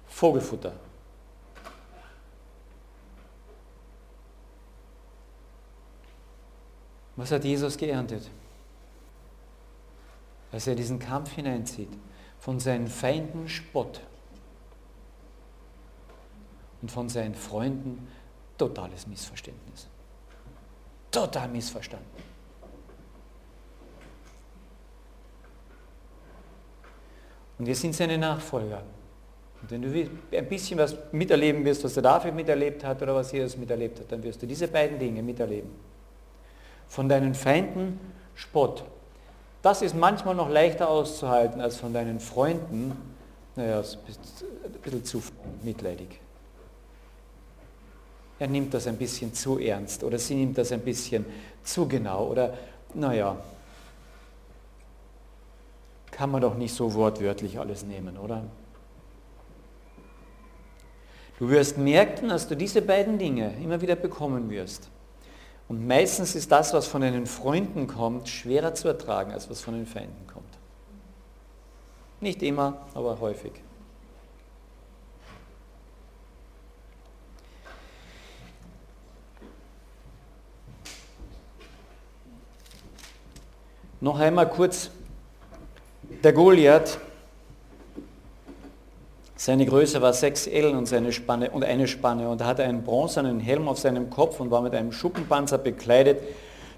Vogelfutter. 0.08 0.74
Was 7.15 7.32
hat 7.32 7.43
Jesus 7.43 7.77
geerntet? 7.77 8.29
Als 10.51 10.67
er 10.67 10.75
diesen 10.75 11.00
Kampf 11.00 11.34
hineinzieht, 11.34 11.89
von 12.39 12.60
seinen 12.60 12.88
Feinden 12.88 13.48
Spott 13.48 14.01
und 16.84 16.92
von 16.92 17.08
seinen 17.08 17.34
Freunden 17.34 18.08
totales 18.58 19.08
Missverständnis. 19.08 19.88
Total 21.10 21.48
missverstanden. 21.48 22.06
Und 27.58 27.66
wir 27.68 27.75
sind 27.75 27.96
seine 27.96 28.18
Nachfolger. 28.18 28.84
Und 29.62 29.72
wenn 29.72 29.82
du 29.82 30.10
ein 30.38 30.50
bisschen 30.50 30.78
was 30.78 30.98
miterleben 31.13 31.63
wirst, 31.63 31.86
was 31.86 31.94
der 31.94 32.04
David 32.04 32.36
miterlebt 32.36 32.84
hat 32.84 33.02
oder 33.02 33.16
was 33.16 33.32
Jesus 33.32 33.56
miterlebt 33.56 34.02
hat, 34.02 34.12
dann 34.12 34.22
wirst 34.22 34.42
du 34.42 34.46
diese 34.46 34.68
beiden 34.68 35.00
Dinge 35.00 35.24
miterleben 35.24 35.72
von 36.90 37.08
deinen 37.08 37.34
Feinden 37.34 37.98
Spott. 38.36 38.84
Das 39.62 39.82
ist 39.82 39.96
manchmal 39.96 40.36
noch 40.36 40.50
leichter 40.50 40.90
auszuhalten 40.90 41.62
als 41.62 41.78
von 41.78 41.94
deinen 41.94 42.20
Freunden 42.20 42.92
naja, 43.56 43.80
ein 43.80 44.82
bisschen 44.82 45.06
zu 45.06 45.24
mitleidig. 45.62 46.20
Er 48.40 48.48
nimmt 48.48 48.74
das 48.74 48.88
ein 48.88 48.98
bisschen 48.98 49.34
zu 49.34 49.60
ernst 49.60 50.04
oder 50.04 50.18
sie 50.20 50.36
nimmt 50.36 50.58
das 50.58 50.72
ein 50.72 50.82
bisschen 50.82 51.25
zu 51.63 51.88
genau 51.88 52.28
oder 52.28 52.54
naja, 52.94 53.38
kann 56.12 56.32
man 56.32 56.42
doch 56.42 56.56
nicht 56.56 56.74
so 56.74 56.94
wortwörtlich 56.94 57.60
alles 57.60 57.84
nehmen, 57.84 58.18
oder? 58.18 58.44
Du 61.40 61.50
wirst 61.50 61.78
merken, 61.78 62.30
dass 62.30 62.48
du 62.48 62.56
diese 62.56 62.82
beiden 62.82 63.18
Dinge 63.18 63.54
immer 63.62 63.82
wieder 63.82 63.96
bekommen 63.96 64.50
wirst. 64.50 64.90
Und 65.68 65.88
meistens 65.88 66.36
ist 66.36 66.52
das, 66.52 66.74
was 66.74 66.88
von 66.88 67.02
deinen 67.02 67.25
Freunden 67.25 67.88
kommt, 67.88 68.30
schwerer 68.30 68.75
zu 68.75 68.88
ertragen, 68.88 69.32
als 69.32 69.50
was 69.50 69.62
von 69.62 69.74
den 69.74 69.88
Feinden 69.88 70.28
kommt. 70.28 70.46
Nicht 72.22 72.44
immer, 72.44 72.86
aber 72.94 73.20
häufig. 73.20 73.54
Noch 84.03 84.19
einmal 84.19 84.50
kurz, 84.50 84.89
der 86.25 86.33
Goliath, 86.33 87.00
seine 89.38 89.65
Größe 89.65 90.01
war 90.01 90.12
6 90.12 90.48
L 90.48 90.75
und, 90.75 90.88
seine 90.88 91.13
Spanne, 91.13 91.51
und 91.51 91.63
eine 91.63 91.88
Spanne 91.88 92.27
und 92.27 92.41
er 92.41 92.48
hatte 92.48 92.65
einen 92.65 92.83
bronzenen 92.83 93.39
Helm 93.39 93.69
auf 93.69 93.79
seinem 93.79 94.10
Kopf 94.10 94.41
und 94.41 94.51
war 94.51 94.62
mit 94.62 94.75
einem 94.75 94.91
Schuppenpanzer 94.91 95.57
bekleidet. 95.57 96.19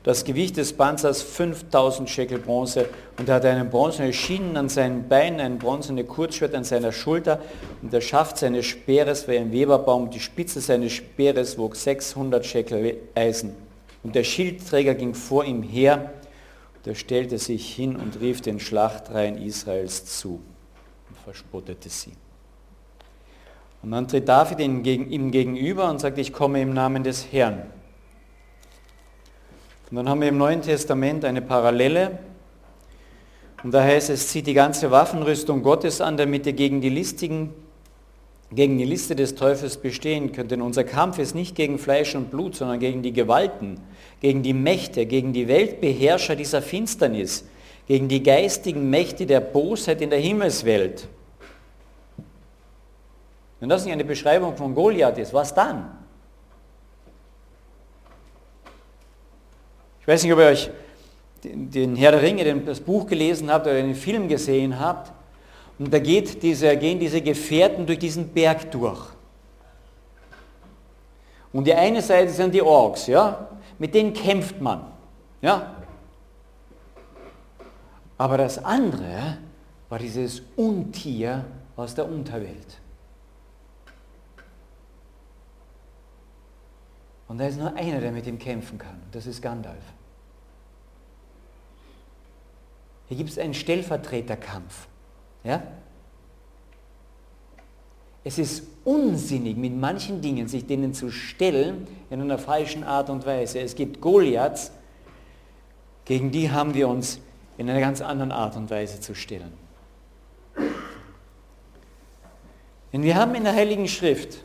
Das 0.04 0.24
Gewicht 0.24 0.58
des 0.58 0.74
Panzers 0.74 1.24
5000 1.24 2.08
Schekel 2.08 2.38
Bronze 2.38 2.90
und 3.18 3.28
er 3.28 3.34
hatte 3.34 3.50
einen 3.50 3.72
bronzenen 3.72 4.14
Schienen 4.14 4.56
an 4.56 4.70
seinen 4.70 5.10
Beinen, 5.10 5.40
ein 5.40 5.58
bronzene 5.58 6.04
Kurzschwert 6.04 6.54
an 6.54 6.64
seiner 6.64 6.92
Schulter 6.92 7.42
und 7.82 7.92
der 7.92 8.02
Schaft 8.02 8.38
seines 8.38 8.68
Speeres 8.68 9.28
war 9.28 9.34
ein 9.34 9.52
Weberbaum, 9.52 10.12
die 10.12 10.20
Spitze 10.20 10.62
seines 10.62 10.94
Speeres 10.94 11.58
wog 11.58 11.76
600 11.76 12.46
Schekel 12.46 12.98
Eisen. 13.16 13.56
Und 14.04 14.14
der 14.14 14.24
Schildträger 14.24 14.94
ging 14.94 15.16
vor 15.16 15.44
ihm 15.44 15.64
her 15.64 16.12
der 16.86 16.96
stellte 16.96 17.40
sich 17.40 17.74
hin 17.74 17.96
und 17.96 18.22
rief 18.22 18.42
den 18.42 18.60
Schlachtreihen 18.60 19.38
Israels 19.38 20.06
zu 20.06 20.42
und 21.10 21.18
verspottete 21.24 21.90
sie. 21.90 22.14
Und 23.82 23.92
dann 23.92 24.08
tritt 24.08 24.28
David 24.28 24.60
ihm 24.60 24.84
gegenüber 24.84 25.90
und 25.90 26.00
sagt, 26.00 26.18
ich 26.18 26.32
komme 26.32 26.62
im 26.62 26.74
Namen 26.74 27.04
des 27.04 27.32
Herrn. 27.32 27.64
Und 29.90 29.98
dann 29.98 30.10
haben 30.10 30.22
wir 30.22 30.30
im 30.30 30.38
Neuen 30.38 30.62
Testament 30.62 31.26
eine 31.26 31.42
Parallele. 31.42 32.18
Und 33.64 33.72
da 33.72 33.84
heißt 33.84 34.10
es, 34.10 34.30
zieht 34.30 34.48
die 34.48 34.54
ganze 34.54 34.92
Waffenrüstung 34.92 35.64
Gottes 35.64 36.02
an, 36.02 36.18
damit 36.18 36.46
ihr 36.46 36.54
gegen 36.54 36.82
die 36.82 36.90
listigen 36.90 37.54
gegen 38.52 38.78
die 38.78 38.86
Liste 38.86 39.16
des 39.16 39.36
Teufels 39.36 39.78
bestehen 39.78 40.32
könnt. 40.32 40.52
Denn 40.52 40.62
unser 40.62 40.84
Kampf 40.84 41.20
ist 41.20 41.36
nicht 41.36 41.56
gegen 41.56 41.80
Fleisch 41.80 42.16
und 42.16 42.32
Blut, 42.32 42.56
sondern 42.56 42.80
gegen 42.80 43.02
die 43.02 43.14
Gewalten, 43.14 43.80
gegen 44.22 44.44
die 44.44 44.54
Mächte, 44.54 45.06
gegen 45.06 45.34
die 45.34 45.48
Weltbeherrscher 45.48 46.36
dieser 46.36 46.62
Finsternis, 46.62 47.46
gegen 47.88 48.08
die 48.08 48.24
geistigen 48.24 48.90
Mächte 48.90 49.26
der 49.26 49.40
Bosheit 49.40 50.02
in 50.02 50.10
der 50.10 50.20
Himmelswelt. 50.20 51.08
Wenn 53.60 53.70
das 53.70 53.84
nicht 53.84 53.94
eine 53.94 54.06
Beschreibung 54.06 54.56
von 54.56 54.76
Goliath 54.76 55.18
ist, 55.18 55.34
was 55.34 55.54
dann? 55.54 55.98
Ich 60.02 60.08
weiß 60.08 60.24
nicht, 60.24 60.34
ob 60.34 60.40
ihr 60.40 60.46
euch 60.46 60.70
den 61.44 61.96
Herr 61.96 62.12
der 62.12 62.22
Ringe, 62.22 62.62
das 62.62 62.80
Buch 62.80 63.08
gelesen 63.08 63.52
habt 63.52 63.66
oder 63.66 63.76
den 63.76 63.96
Film 63.96 64.28
gesehen 64.28 64.80
habt. 64.80 65.12
Und 65.78 65.94
da 65.94 66.00
diese, 66.00 66.78
gehen 66.78 67.00
diese 67.00 67.22
Gefährten 67.22 67.86
durch 67.86 68.00
diesen 68.00 68.30
Berg 68.30 68.72
durch. 68.72 69.10
Und 71.52 71.66
die 71.66 71.74
eine 71.74 72.02
Seite 72.02 72.32
sind 72.32 72.54
die 72.54 72.62
Orks, 72.62 73.08
ja? 73.08 73.48
mit 73.78 73.94
denen 73.94 74.14
kämpft 74.14 74.60
man. 74.62 74.92
Ja? 75.42 75.76
Aber 78.18 78.38
das 78.38 78.64
andere 78.64 79.38
war 79.90 80.00
dieses 80.00 80.42
Untier 80.56 81.46
aus 81.76 81.96
der 81.96 82.06
Unterwelt. 82.06 82.80
Und 87.28 87.38
da 87.40 87.48
ist 87.48 87.58
nur 87.58 87.74
einer, 87.76 88.00
der 88.00 88.12
mit 88.12 88.28
ihm 88.28 88.40
kämpfen 88.40 88.78
kann. 88.78 89.02
Das 89.12 89.26
ist 89.26 89.42
Gandalf. 89.42 89.84
Hier 93.08 93.18
gibt 93.18 93.30
es 93.30 93.38
einen 93.38 93.54
Stellvertreterkampf. 93.54 94.88
Ja? 95.46 95.62
Es 98.24 98.40
ist 98.40 98.64
unsinnig, 98.84 99.56
mit 99.56 99.76
manchen 99.76 100.20
Dingen 100.20 100.48
sich 100.48 100.66
denen 100.66 100.94
zu 100.94 101.12
stellen 101.12 101.88
in 102.10 102.20
einer 102.20 102.40
falschen 102.40 102.84
Art 102.84 103.10
und 103.12 103.26
Weise. 103.26 103.60
Es 103.60 103.76
gibt 103.76 104.02
Goliaths, 104.02 104.72
gegen 106.06 106.32
die 106.32 106.50
haben 106.50 106.74
wir 106.74 106.88
uns 106.88 107.20
in 107.58 107.70
einer 107.70 107.80
ganz 107.80 108.02
anderen 108.02 108.32
Art 108.32 108.56
und 108.56 108.70
Weise 108.72 109.00
zu 109.00 109.14
stellen. 109.14 109.54
Denn 112.92 113.04
wir 113.04 113.16
haben 113.16 113.36
in 113.36 113.44
der 113.44 113.54
Heiligen 113.54 113.88
Schrift 113.88 114.44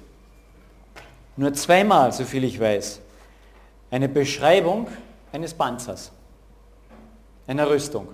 nur 1.37 1.55
zweimal, 1.55 2.13
soviel 2.13 2.45
ich 2.45 2.61
weiß, 2.61 3.01
eine 3.91 4.09
Beschreibung 4.09 4.89
eines 5.33 5.55
Panzers, 5.55 6.13
einer 7.47 7.71
Rüstung. 7.71 8.09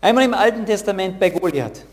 Einmal 0.00 0.24
im 0.24 0.34
Alten 0.34 0.64
Testament 0.64 1.20
bei 1.20 1.30
Goliath 1.30 1.84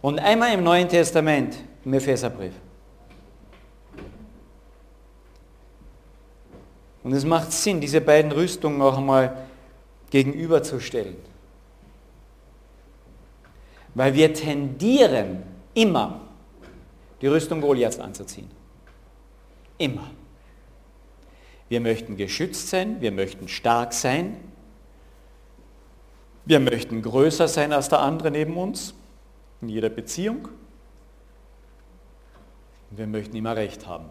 und 0.00 0.18
einmal 0.18 0.54
im 0.54 0.64
Neuen 0.64 0.88
Testament 0.88 1.58
im 1.84 1.92
Epheserbrief. 1.92 2.54
Und 7.04 7.12
es 7.12 7.24
macht 7.24 7.52
Sinn, 7.52 7.80
diese 7.80 8.00
beiden 8.00 8.32
Rüstungen 8.32 8.80
auch 8.82 8.98
einmal 8.98 9.46
gegenüberzustellen. 10.10 11.16
Weil 13.94 14.14
wir 14.14 14.32
tendieren 14.32 15.42
immer, 15.74 16.20
die 17.20 17.26
Rüstung 17.26 17.60
Goliaths 17.60 17.98
anzuziehen. 17.98 18.50
Immer. 19.76 20.10
Wir 21.68 21.80
möchten 21.80 22.16
geschützt 22.16 22.68
sein, 22.68 23.00
wir 23.00 23.12
möchten 23.12 23.48
stark 23.48 23.92
sein, 23.92 24.36
wir 26.48 26.60
möchten 26.60 27.02
größer 27.02 27.46
sein 27.46 27.74
als 27.74 27.90
der 27.90 28.00
andere 28.00 28.30
neben 28.30 28.56
uns, 28.56 28.94
in 29.60 29.68
jeder 29.68 29.90
Beziehung. 29.90 30.48
Wir 32.90 33.06
möchten 33.06 33.36
immer 33.36 33.54
Recht 33.54 33.86
haben. 33.86 34.06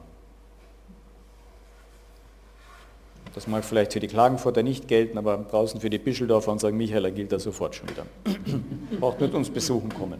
Das 3.33 3.47
mag 3.47 3.65
vielleicht 3.65 3.93
für 3.93 3.99
die 3.99 4.07
Klagenfurter 4.07 4.61
nicht 4.61 4.87
gelten, 4.87 5.17
aber 5.17 5.37
draußen 5.37 5.81
für 5.81 5.89
die 5.89 5.97
Bischeldorfer 5.97 6.51
und 6.51 6.59
St. 6.59 6.71
Michaeler 6.73 7.09
gilt 7.09 7.31
das 7.31 7.41
sofort 7.41 7.73
schon 7.73 7.89
wieder. 7.89 8.05
Braucht 8.99 9.19
mit 9.19 9.33
uns 9.33 9.49
besuchen 9.49 9.89
kommen. 9.89 10.19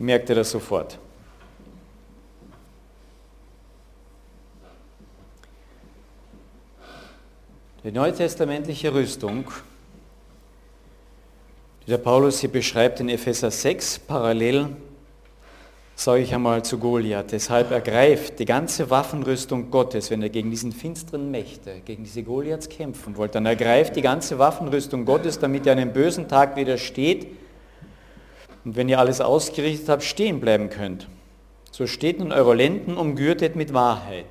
Merkt 0.00 0.28
ihr 0.28 0.34
das 0.34 0.50
sofort. 0.50 0.98
Die 7.84 7.92
neutestamentliche 7.92 8.92
Rüstung 8.92 9.44
der 11.88 11.96
Paulus 11.96 12.40
hier 12.40 12.52
beschreibt 12.52 13.00
in 13.00 13.08
Epheser 13.08 13.50
6 13.50 14.00
parallel, 14.00 14.76
sage 15.96 16.20
ich 16.20 16.34
einmal 16.34 16.62
zu 16.62 16.78
Goliath. 16.78 17.32
Deshalb 17.32 17.70
ergreift 17.70 18.38
die 18.38 18.44
ganze 18.44 18.90
Waffenrüstung 18.90 19.70
Gottes, 19.70 20.10
wenn 20.10 20.20
er 20.20 20.28
gegen 20.28 20.50
diesen 20.50 20.72
finsteren 20.72 21.30
Mächte, 21.30 21.80
gegen 21.86 22.04
diese 22.04 22.22
Goliaths 22.22 22.68
kämpfen 22.68 23.16
wollt, 23.16 23.34
dann 23.34 23.46
ergreift 23.46 23.96
die 23.96 24.02
ganze 24.02 24.38
Waffenrüstung 24.38 25.06
Gottes, 25.06 25.38
damit 25.38 25.64
ihr 25.64 25.72
einem 25.72 25.94
bösen 25.94 26.28
Tag 26.28 26.56
widersteht 26.56 27.28
und 28.66 28.76
wenn 28.76 28.90
ihr 28.90 28.98
alles 28.98 29.22
ausgerichtet 29.22 29.88
habt, 29.88 30.02
stehen 30.02 30.40
bleiben 30.40 30.68
könnt. 30.68 31.08
So 31.70 31.86
steht 31.86 32.18
nun 32.18 32.32
eure 32.32 32.54
Lenden 32.54 32.98
umgürtet 32.98 33.56
mit 33.56 33.72
Wahrheit. 33.72 34.26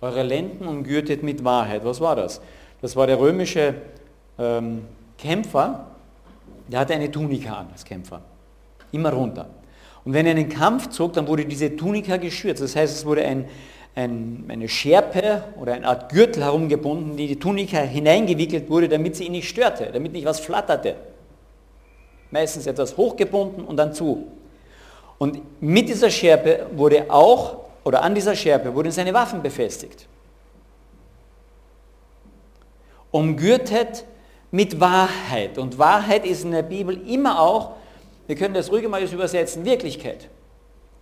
Eure 0.00 0.22
Lenden 0.22 0.66
umgürtet 0.66 1.22
mit 1.22 1.44
Wahrheit. 1.44 1.84
Was 1.84 2.00
war 2.00 2.16
das? 2.16 2.40
Das 2.80 2.96
war 2.96 3.06
der 3.06 3.20
römische 3.20 3.74
ähm, 4.38 4.84
Kämpfer, 5.18 5.86
der 6.68 6.80
hatte 6.80 6.94
eine 6.94 7.10
Tunika 7.10 7.54
an 7.54 7.68
als 7.72 7.84
Kämpfer. 7.84 8.22
Immer 8.92 9.12
runter. 9.12 9.48
Und 10.04 10.12
wenn 10.12 10.26
er 10.26 10.32
einen 10.32 10.48
Kampf 10.48 10.90
zog, 10.90 11.14
dann 11.14 11.26
wurde 11.26 11.44
diese 11.44 11.76
Tunika 11.76 12.16
geschürt. 12.16 12.60
Das 12.60 12.76
heißt, 12.76 12.94
es 12.94 13.06
wurde 13.06 13.24
ein, 13.24 13.48
ein, 13.94 14.44
eine 14.48 14.68
Schärpe 14.68 15.44
oder 15.58 15.74
eine 15.74 15.86
Art 15.86 16.12
Gürtel 16.12 16.44
herumgebunden, 16.44 17.16
die 17.16 17.26
die 17.26 17.38
Tunika 17.38 17.78
hineingewickelt 17.78 18.68
wurde, 18.68 18.88
damit 18.88 19.16
sie 19.16 19.24
ihn 19.24 19.32
nicht 19.32 19.48
störte, 19.48 19.90
damit 19.92 20.12
nicht 20.12 20.26
was 20.26 20.40
flatterte. 20.40 20.96
Meistens 22.30 22.66
etwas 22.66 22.96
hochgebunden 22.96 23.64
und 23.64 23.76
dann 23.76 23.94
zu. 23.94 24.26
Und 25.18 25.40
mit 25.62 25.88
dieser 25.88 26.10
Schärpe 26.10 26.66
wurde 26.74 27.06
auch, 27.08 27.58
oder 27.84 28.02
an 28.02 28.14
dieser 28.14 28.34
Schärpe 28.34 28.74
wurden 28.74 28.90
seine 28.90 29.14
Waffen 29.14 29.42
befestigt. 29.42 30.06
Umgürtet 33.10 34.04
mit 34.54 34.78
Wahrheit. 34.78 35.58
Und 35.58 35.80
Wahrheit 35.80 36.24
ist 36.24 36.44
in 36.44 36.52
der 36.52 36.62
Bibel 36.62 36.96
immer 37.08 37.40
auch, 37.40 37.72
wir 38.28 38.36
können 38.36 38.54
das 38.54 38.70
ruhig 38.70 38.88
mal 38.88 39.02
übersetzen, 39.02 39.64
Wirklichkeit. 39.64 40.28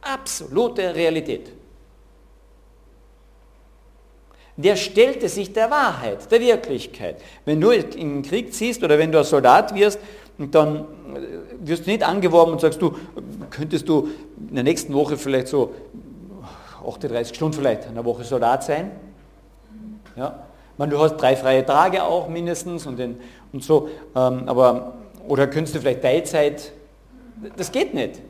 Absolute 0.00 0.94
Realität. 0.94 1.52
Der 4.56 4.74
stellte 4.76 5.28
sich 5.28 5.52
der 5.52 5.70
Wahrheit, 5.70 6.30
der 6.32 6.40
Wirklichkeit. 6.40 7.20
Wenn 7.44 7.60
du 7.60 7.72
in 7.72 7.90
den 7.90 8.22
Krieg 8.22 8.54
ziehst 8.54 8.82
oder 8.82 8.98
wenn 8.98 9.12
du 9.12 9.18
ein 9.18 9.24
Soldat 9.24 9.74
wirst, 9.74 9.98
dann 10.38 10.76
äh, 11.14 11.68
wirst 11.68 11.84
du 11.84 11.90
nicht 11.90 12.04
angeworben 12.04 12.54
und 12.54 12.60
sagst 12.62 12.80
du, 12.80 12.96
könntest 13.50 13.86
du 13.86 14.08
in 14.48 14.54
der 14.54 14.64
nächsten 14.64 14.94
Woche 14.94 15.18
vielleicht 15.18 15.48
so 15.48 15.74
38 16.86 17.36
Stunden 17.36 17.58
vielleicht 17.58 17.84
in 17.84 17.96
der 17.96 18.04
Woche 18.06 18.24
Soldat 18.24 18.64
sein. 18.64 18.92
Ja? 20.16 20.42
Man, 20.78 20.90
du 20.90 20.98
hast 20.98 21.16
drei 21.16 21.36
freie 21.36 21.64
Tage 21.64 22.02
auch 22.02 22.28
mindestens 22.28 22.86
und, 22.86 22.98
den, 22.98 23.20
und 23.52 23.62
so, 23.62 23.88
ähm, 24.16 24.44
aber, 24.46 24.94
oder 25.28 25.46
könntest 25.46 25.74
du 25.74 25.80
vielleicht 25.80 26.02
Teilzeit, 26.02 26.72
das 27.56 27.70
geht 27.70 27.94
nicht. 27.94 28.20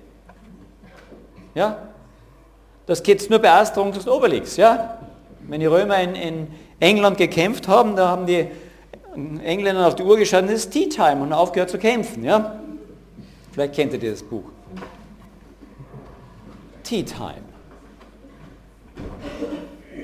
Ja? 1.55 1.78
Das 2.87 3.02
geht 3.02 3.28
nur 3.31 3.38
bei 3.38 3.50
Asterung 3.50 3.92
des 3.92 4.09
Obelix. 4.09 4.57
Ja? 4.57 4.98
Wenn 5.46 5.61
die 5.61 5.66
Römer 5.66 6.00
in, 6.00 6.14
in, 6.14 6.48
England 6.81 7.16
gekämpft 7.16 7.68
haben, 7.68 7.94
da 7.94 8.09
haben 8.09 8.26
die 8.26 8.48
Engländer 9.44 9.87
auf 9.87 9.94
die 9.94 10.02
Uhr 10.02 10.16
geschaut, 10.16 10.44
das 10.44 10.52
ist 10.52 10.72
Tea 10.72 10.88
Time 10.88 11.22
und 11.22 11.33
aufgehört 11.33 11.70
zu 11.70 11.78
kämpfen. 11.78 12.24
Ja? 12.24 12.57
Vielleicht 13.52 13.74
kennt 13.74 13.92
ihr 13.92 14.00
dieses 14.00 14.22
Buch. 14.24 14.42
Tea 16.83 17.05
Time. 17.05 17.52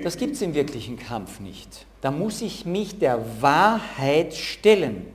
Das 0.02 0.16
gibt 0.16 0.34
es 0.34 0.42
im 0.42 0.54
wirklichen 0.54 0.98
Kampf 0.98 1.40
nicht. 1.40 1.86
Da 2.00 2.10
muss 2.10 2.42
ich 2.42 2.64
mich 2.64 2.98
der 2.98 3.20
Wahrheit 3.40 4.34
stellen. 4.34 5.06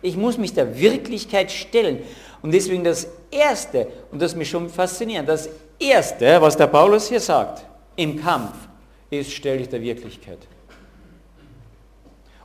Ich 0.00 0.16
muss 0.16 0.38
mich 0.38 0.54
der 0.54 0.78
Wirklichkeit 0.78 1.50
stellen. 1.50 2.00
Und 2.40 2.52
deswegen 2.52 2.82
das 2.82 3.06
Erste, 3.30 3.88
und 4.10 4.20
das 4.20 4.32
ist 4.32 4.38
mich 4.38 4.50
schon 4.50 4.68
faszinierend, 4.68 5.28
das 5.28 5.48
Erste, 5.78 6.40
was 6.40 6.56
der 6.56 6.66
Paulus 6.66 7.08
hier 7.08 7.20
sagt 7.20 7.64
im 7.96 8.20
Kampf, 8.20 8.54
ist, 9.10 9.32
stell 9.32 9.58
dich 9.58 9.68
der 9.68 9.82
Wirklichkeit. 9.82 10.38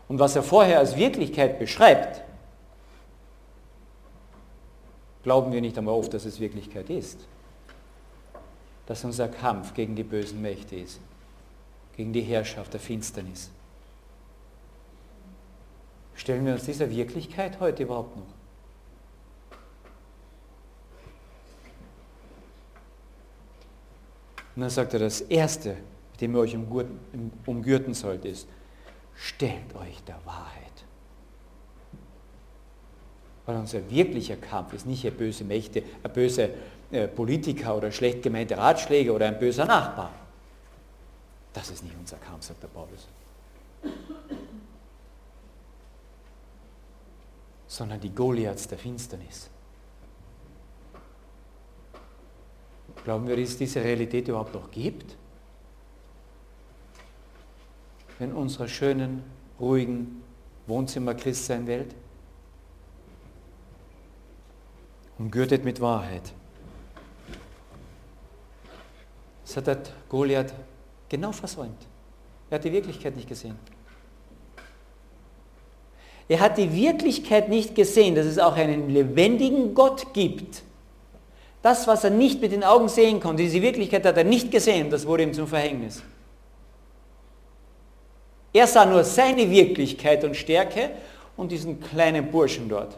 Und 0.07 0.19
was 0.19 0.35
er 0.35 0.43
vorher 0.43 0.79
als 0.79 0.95
Wirklichkeit 0.95 1.59
beschreibt, 1.59 2.21
glauben 5.23 5.51
wir 5.51 5.61
nicht 5.61 5.77
einmal 5.77 5.95
oft, 5.95 6.13
dass 6.13 6.25
es 6.25 6.39
Wirklichkeit 6.39 6.89
ist 6.89 7.27
dass 8.87 9.03
unser 9.03 9.27
Kampf 9.27 9.73
gegen 9.73 9.95
die 9.95 10.03
bösen 10.03 10.41
Mächte 10.41 10.75
ist, 10.75 10.99
gegen 11.95 12.13
die 12.13 12.21
Herrschaft 12.21 12.73
der 12.73 12.79
Finsternis. 12.79 13.51
Stellen 16.15 16.45
wir 16.45 16.53
uns 16.53 16.63
dieser 16.63 16.89
Wirklichkeit 16.89 17.59
heute 17.59 17.83
überhaupt 17.83 18.17
noch? 18.17 18.25
Und 24.55 24.61
dann 24.61 24.71
sagt 24.71 24.93
er, 24.93 24.99
das 24.99 25.21
Erste, 25.21 25.77
mit 26.13 26.21
dem 26.21 26.33
ihr 26.33 26.39
euch 26.39 26.57
umgürten 27.45 27.93
sollt, 27.93 28.25
ist, 28.25 28.47
stellt 29.15 29.75
euch 29.75 30.01
der 30.05 30.19
Wahrheit. 30.25 30.63
Weil 33.45 33.57
unser 33.57 33.87
wirklicher 33.91 34.35
Kampf 34.35 34.73
ist 34.73 34.87
nicht 34.87 35.05
eine 35.05 35.15
böse 35.15 35.43
Mächte, 35.43 35.83
eine 36.03 36.11
böse 36.11 36.43
äh, 36.43 36.49
Politiker 36.89 37.75
oder 37.75 37.91
schlecht 37.91 38.23
gemeinte 38.23 38.57
Ratschläge 38.57 39.11
oder 39.11 39.27
ein 39.27 39.39
böser 39.39 39.65
Nachbar. 39.65 40.11
Das 41.53 41.69
ist 41.69 41.83
nicht 41.83 41.95
unser 41.99 42.17
Kampf, 42.17 42.45
sagt 42.45 42.63
der 42.63 42.67
Paulus. 42.67 43.07
Sondern 47.67 47.99
die 47.99 48.13
Goliaths 48.13 48.67
der 48.67 48.77
Finsternis. 48.77 49.49
Glauben 53.03 53.27
wir, 53.27 53.35
dass 53.35 53.49
es 53.49 53.57
diese 53.57 53.83
Realität 53.83 54.27
überhaupt 54.27 54.53
noch 54.53 54.71
gibt? 54.71 55.15
In 58.19 58.33
unserer 58.33 58.67
schönen, 58.67 59.23
ruhigen 59.59 60.23
Wohnzimmer-Christsein-Welt? 60.67 61.95
Umgürtet 65.17 65.65
mit 65.65 65.81
Wahrheit. 65.81 66.33
Das 69.47 69.55
hat 69.55 69.67
der 69.67 69.77
Goliath 70.09 70.53
genau 71.07 71.31
versäumt. 71.31 71.87
Er 72.49 72.55
hat 72.55 72.65
die 72.65 72.71
Wirklichkeit 72.73 73.15
nicht 73.15 73.29
gesehen. 73.29 73.57
Er 76.27 76.41
hat 76.41 76.57
die 76.57 76.73
Wirklichkeit 76.73 77.47
nicht 77.47 77.73
gesehen, 77.73 78.15
dass 78.15 78.25
es 78.25 78.39
auch 78.39 78.57
einen 78.57 78.89
lebendigen 78.89 79.73
Gott 79.73 80.13
gibt. 80.13 80.63
Das, 81.61 81.87
was 81.87 82.03
er 82.03 82.09
nicht 82.09 82.41
mit 82.41 82.51
den 82.51 82.65
Augen 82.65 82.89
sehen 82.89 83.21
konnte, 83.21 83.43
diese 83.43 83.61
Wirklichkeit 83.61 84.05
hat 84.05 84.17
er 84.17 84.25
nicht 84.25 84.51
gesehen, 84.51 84.89
das 84.89 85.07
wurde 85.07 85.23
ihm 85.23 85.33
zum 85.33 85.47
Verhängnis. 85.47 86.03
Er 88.51 88.67
sah 88.67 88.85
nur 88.85 89.05
seine 89.05 89.49
Wirklichkeit 89.49 90.25
und 90.25 90.35
Stärke 90.35 90.91
und 91.37 91.53
diesen 91.53 91.79
kleinen 91.79 92.29
Burschen 92.29 92.67
dort. 92.67 92.97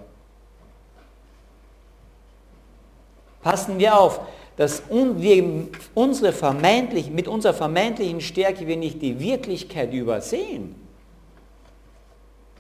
Passen 3.44 3.78
wir 3.78 3.98
auf, 3.98 4.20
dass 4.60 4.84
wir 4.90 5.70
unsere 5.96 6.34
vermeintlich, 6.34 7.10
mit 7.10 7.30
unserer 7.30 7.54
vermeintlichen 7.54 8.20
Stärke 8.20 8.68
wir 8.68 8.76
nicht 8.76 9.02
die 9.02 9.18
Wirklichkeit 9.18 9.94
übersehen 9.94 10.76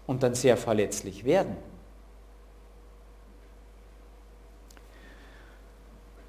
und 0.07 0.23
dann 0.23 0.33
sehr 0.33 0.55
verletzlich 0.55 1.25
werden. 1.25 1.57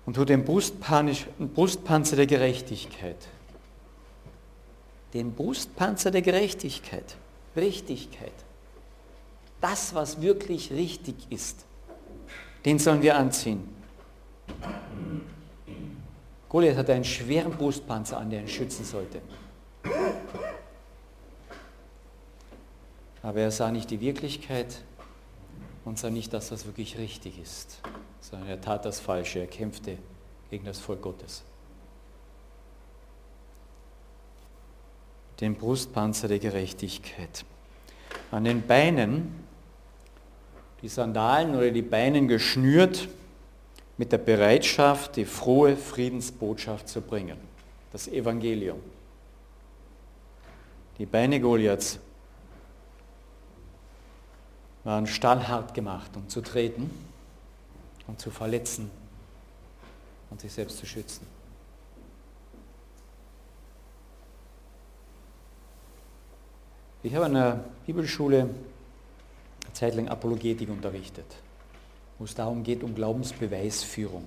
Und 0.06 0.14
tu 0.14 0.24
den 0.24 0.44
Brustpanzer 0.44 2.16
der 2.16 2.26
Gerechtigkeit. 2.26 3.28
Den 5.14 5.32
Brustpanzer 5.34 6.10
der 6.10 6.22
Gerechtigkeit. 6.22 7.16
Richtigkeit. 7.54 8.32
Das, 9.60 9.94
was 9.94 10.20
wirklich 10.20 10.72
richtig 10.72 11.14
ist, 11.30 11.64
den 12.64 12.80
sollen 12.80 13.02
wir 13.02 13.16
anziehen. 13.16 13.68
Goliath 16.50 16.76
hatte 16.76 16.92
einen 16.92 17.04
schweren 17.04 17.52
Brustpanzer 17.52 18.18
an, 18.18 18.28
der 18.28 18.40
ihn 18.40 18.48
schützen 18.48 18.84
sollte. 18.84 19.22
Aber 23.22 23.40
er 23.40 23.52
sah 23.52 23.70
nicht 23.70 23.88
die 23.90 24.00
Wirklichkeit 24.00 24.82
und 25.84 25.98
sah 25.98 26.10
nicht 26.10 26.32
das, 26.32 26.50
was 26.50 26.66
wirklich 26.66 26.98
richtig 26.98 27.40
ist, 27.40 27.80
sondern 28.20 28.48
er 28.48 28.60
tat 28.60 28.84
das 28.84 28.98
Falsche, 28.98 29.38
er 29.38 29.46
kämpfte 29.46 29.96
gegen 30.50 30.64
das 30.64 30.80
Volk 30.80 31.02
Gottes. 31.02 31.44
Den 35.40 35.54
Brustpanzer 35.54 36.26
der 36.26 36.40
Gerechtigkeit. 36.40 37.44
An 38.32 38.42
den 38.42 38.66
Beinen, 38.66 39.44
die 40.82 40.88
Sandalen 40.88 41.54
oder 41.54 41.70
die 41.70 41.82
Beinen 41.82 42.26
geschnürt, 42.26 43.08
mit 44.00 44.12
der 44.12 44.18
Bereitschaft, 44.18 45.16
die 45.16 45.26
frohe 45.26 45.76
Friedensbotschaft 45.76 46.88
zu 46.88 47.02
bringen. 47.02 47.36
Das 47.92 48.08
Evangelium. 48.08 48.80
Die 50.96 51.04
Beine 51.04 51.38
Goliaths 51.38 51.98
waren 54.84 55.06
stahlhart 55.06 55.74
gemacht, 55.74 56.12
um 56.16 56.26
zu 56.30 56.40
treten 56.40 56.90
und 58.06 58.18
zu 58.18 58.30
verletzen 58.30 58.90
und 60.30 60.40
sich 60.40 60.50
selbst 60.50 60.78
zu 60.78 60.86
schützen. 60.86 61.26
Ich 67.02 67.14
habe 67.14 67.26
an 67.26 67.34
der 67.34 67.64
Bibelschule 67.84 68.48
eine 69.64 69.72
Zeit 69.74 69.94
lang 69.94 70.08
Apologetik 70.08 70.70
unterrichtet 70.70 71.26
wo 72.20 72.24
es 72.24 72.34
darum 72.34 72.62
geht, 72.62 72.84
um 72.84 72.94
Glaubensbeweisführung. 72.94 74.26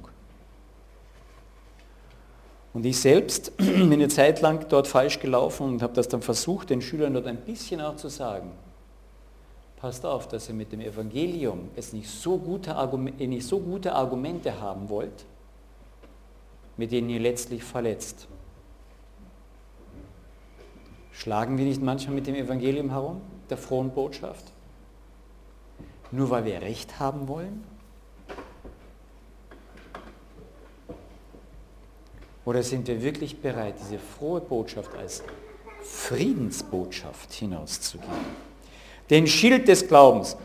Und 2.74 2.86
ich 2.88 3.00
selbst 3.00 3.56
bin 3.58 3.94
eine 3.94 4.08
Zeit 4.08 4.42
lang 4.42 4.68
dort 4.68 4.88
falsch 4.88 5.20
gelaufen 5.20 5.68
und 5.68 5.84
habe 5.84 5.94
das 5.94 6.08
dann 6.08 6.24
versucht, 6.24 6.72
den 6.72 6.82
Schülern 6.82 7.14
dort 7.14 7.28
ein 7.28 7.38
bisschen 7.38 7.80
auch 7.80 7.96
zu 7.96 8.10
sagen. 8.10 8.52
Passt 9.78 10.06
auf, 10.08 10.28
dass 10.28 10.50
ihr 10.50 10.56
mit 10.56 10.72
dem 10.72 10.82
Evangelium 10.82 11.70
es 11.76 11.94
nicht 11.94 12.10
so 12.10 12.38
gute, 12.38 12.76
Argumente, 12.76 13.28
nicht 13.28 13.46
so 13.46 13.60
gute 13.60 13.94
Argumente 13.94 14.60
haben 14.60 14.90
wollt, 14.90 15.26
mit 16.78 16.92
denen 16.92 17.10
ihr 17.12 17.20
letztlich 17.20 17.64
verletzt. 17.64 18.28
Schlagen 21.12 21.60
wir 21.60 21.66
nicht 21.66 21.82
manchmal 21.82 22.16
mit 22.16 22.26
dem 22.26 22.34
Evangelium 22.34 22.90
herum, 22.90 23.22
der 23.52 23.58
frohen 23.58 23.92
Botschaft? 23.92 24.46
Nur 26.10 26.32
weil 26.32 26.46
wir 26.46 26.60
Recht 26.62 27.00
haben 27.00 27.28
wollen? 27.28 27.73
Oder 32.46 32.62
sind 32.62 32.88
wir 32.88 33.02
wirklich 33.02 33.40
bereit, 33.40 33.76
diese 33.80 34.00
frohe 34.00 34.42
Botschaft 34.42 34.96
als 34.96 35.24
Friedensbotschaft 35.82 37.32
hinauszugeben? 37.32 38.44
Den 39.10 39.28
Schild 39.28 39.68
des 39.68 39.88
Glaubens. 39.88 40.36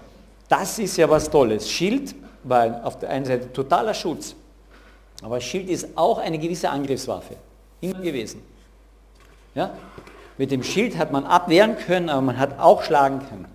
Das 0.48 0.78
ist 0.78 0.96
ja 0.96 1.08
was 1.10 1.28
Tolles. 1.28 1.68
Schild 1.68 2.14
war 2.44 2.84
auf 2.84 2.98
der 2.98 3.10
einen 3.10 3.24
Seite 3.24 3.52
totaler 3.52 3.94
Schutz, 3.94 4.34
aber 5.22 5.40
Schild 5.40 5.68
ist 5.68 5.88
auch 5.96 6.18
eine 6.18 6.38
gewisse 6.38 6.70
Angriffswaffe. 6.70 7.36
Immer 7.80 8.00
gewesen. 8.00 8.42
Ja? 9.54 9.74
Mit 10.36 10.52
dem 10.52 10.62
Schild 10.62 10.96
hat 10.96 11.10
man 11.10 11.24
abwehren 11.24 11.76
können, 11.76 12.08
aber 12.08 12.22
man 12.22 12.38
hat 12.38 12.58
auch 12.60 12.82
schlagen 12.82 13.18
können. 13.28 13.46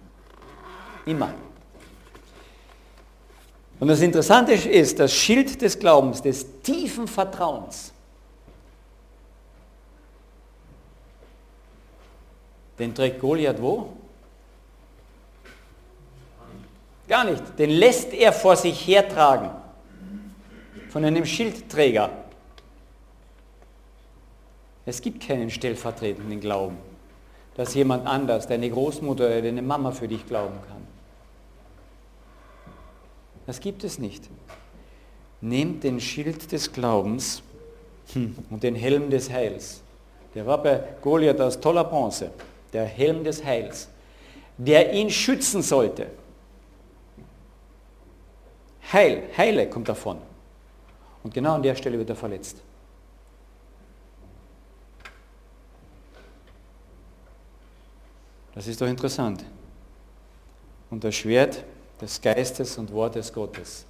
Immer. 1.06 1.34
Und 3.80 3.88
das 3.88 4.02
Interessante 4.02 4.54
ist, 4.54 5.00
das 5.00 5.14
Schild 5.14 5.62
des 5.62 5.80
Glaubens, 5.80 6.22
des 6.22 6.62
tiefen 6.62 7.08
Vertrauens, 7.08 7.93
den 12.80 12.94
trägt 12.96 13.20
Goliath 13.20 13.62
wo? 13.62 13.90
Gar 17.08 17.26
nicht. 17.26 17.44
Den 17.60 17.70
lässt 17.70 18.14
er 18.14 18.32
vor 18.34 18.56
sich 18.56 18.88
hertragen. 18.88 19.50
Von 20.90 21.06
einem 21.06 21.26
Schildträger. 21.26 22.10
Es 24.86 25.02
gibt 25.02 25.26
keinen 25.26 25.50
stellvertretenden 25.50 26.40
Glauben, 26.40 26.78
dass 27.56 27.74
jemand 27.74 28.06
anders, 28.06 28.48
deine 28.48 28.70
Großmutter 28.70 29.26
oder 29.26 29.42
deine 29.42 29.62
Mama 29.62 29.92
für 29.92 30.08
dich 30.08 30.26
glauben 30.28 30.56
kann. 30.68 30.84
Das 33.46 33.60
gibt 33.60 33.84
es 33.84 33.98
nicht. 33.98 34.30
Nehmt 35.42 35.84
den 35.84 36.00
Schild 36.00 36.52
des 36.52 36.72
Glaubens 36.72 37.44
hm, 38.14 38.36
und 38.50 38.64
den 38.64 38.76
Helm 38.76 39.10
des 39.10 39.30
Heils. 39.30 39.82
Der 40.36 40.46
war 40.46 40.62
bei 40.62 40.84
Goliath 41.02 41.40
aus 41.42 41.60
toller 41.60 41.84
Bronze, 41.84 42.32
der 42.74 42.86
Helm 42.86 43.24
des 43.24 43.44
Heils, 43.44 43.88
der 44.58 44.94
ihn 44.94 45.10
schützen 45.10 45.62
sollte. 45.62 46.08
Heil, 48.92 49.24
Heile 49.38 49.70
kommt 49.70 49.90
davon. 49.90 50.18
Und 51.24 51.34
genau 51.34 51.54
an 51.54 51.64
der 51.64 51.76
Stelle 51.76 51.98
wird 51.98 52.10
er 52.10 52.16
verletzt. 52.16 52.58
Das 58.54 58.68
ist 58.68 58.80
doch 58.82 58.88
interessant. 58.88 59.44
Und 60.92 61.04
das 61.04 61.16
Schwert 61.16 61.64
des 62.00 62.22
Geistes 62.22 62.78
und 62.78 62.92
Wortes 62.92 63.34
Gottes. 63.34 63.86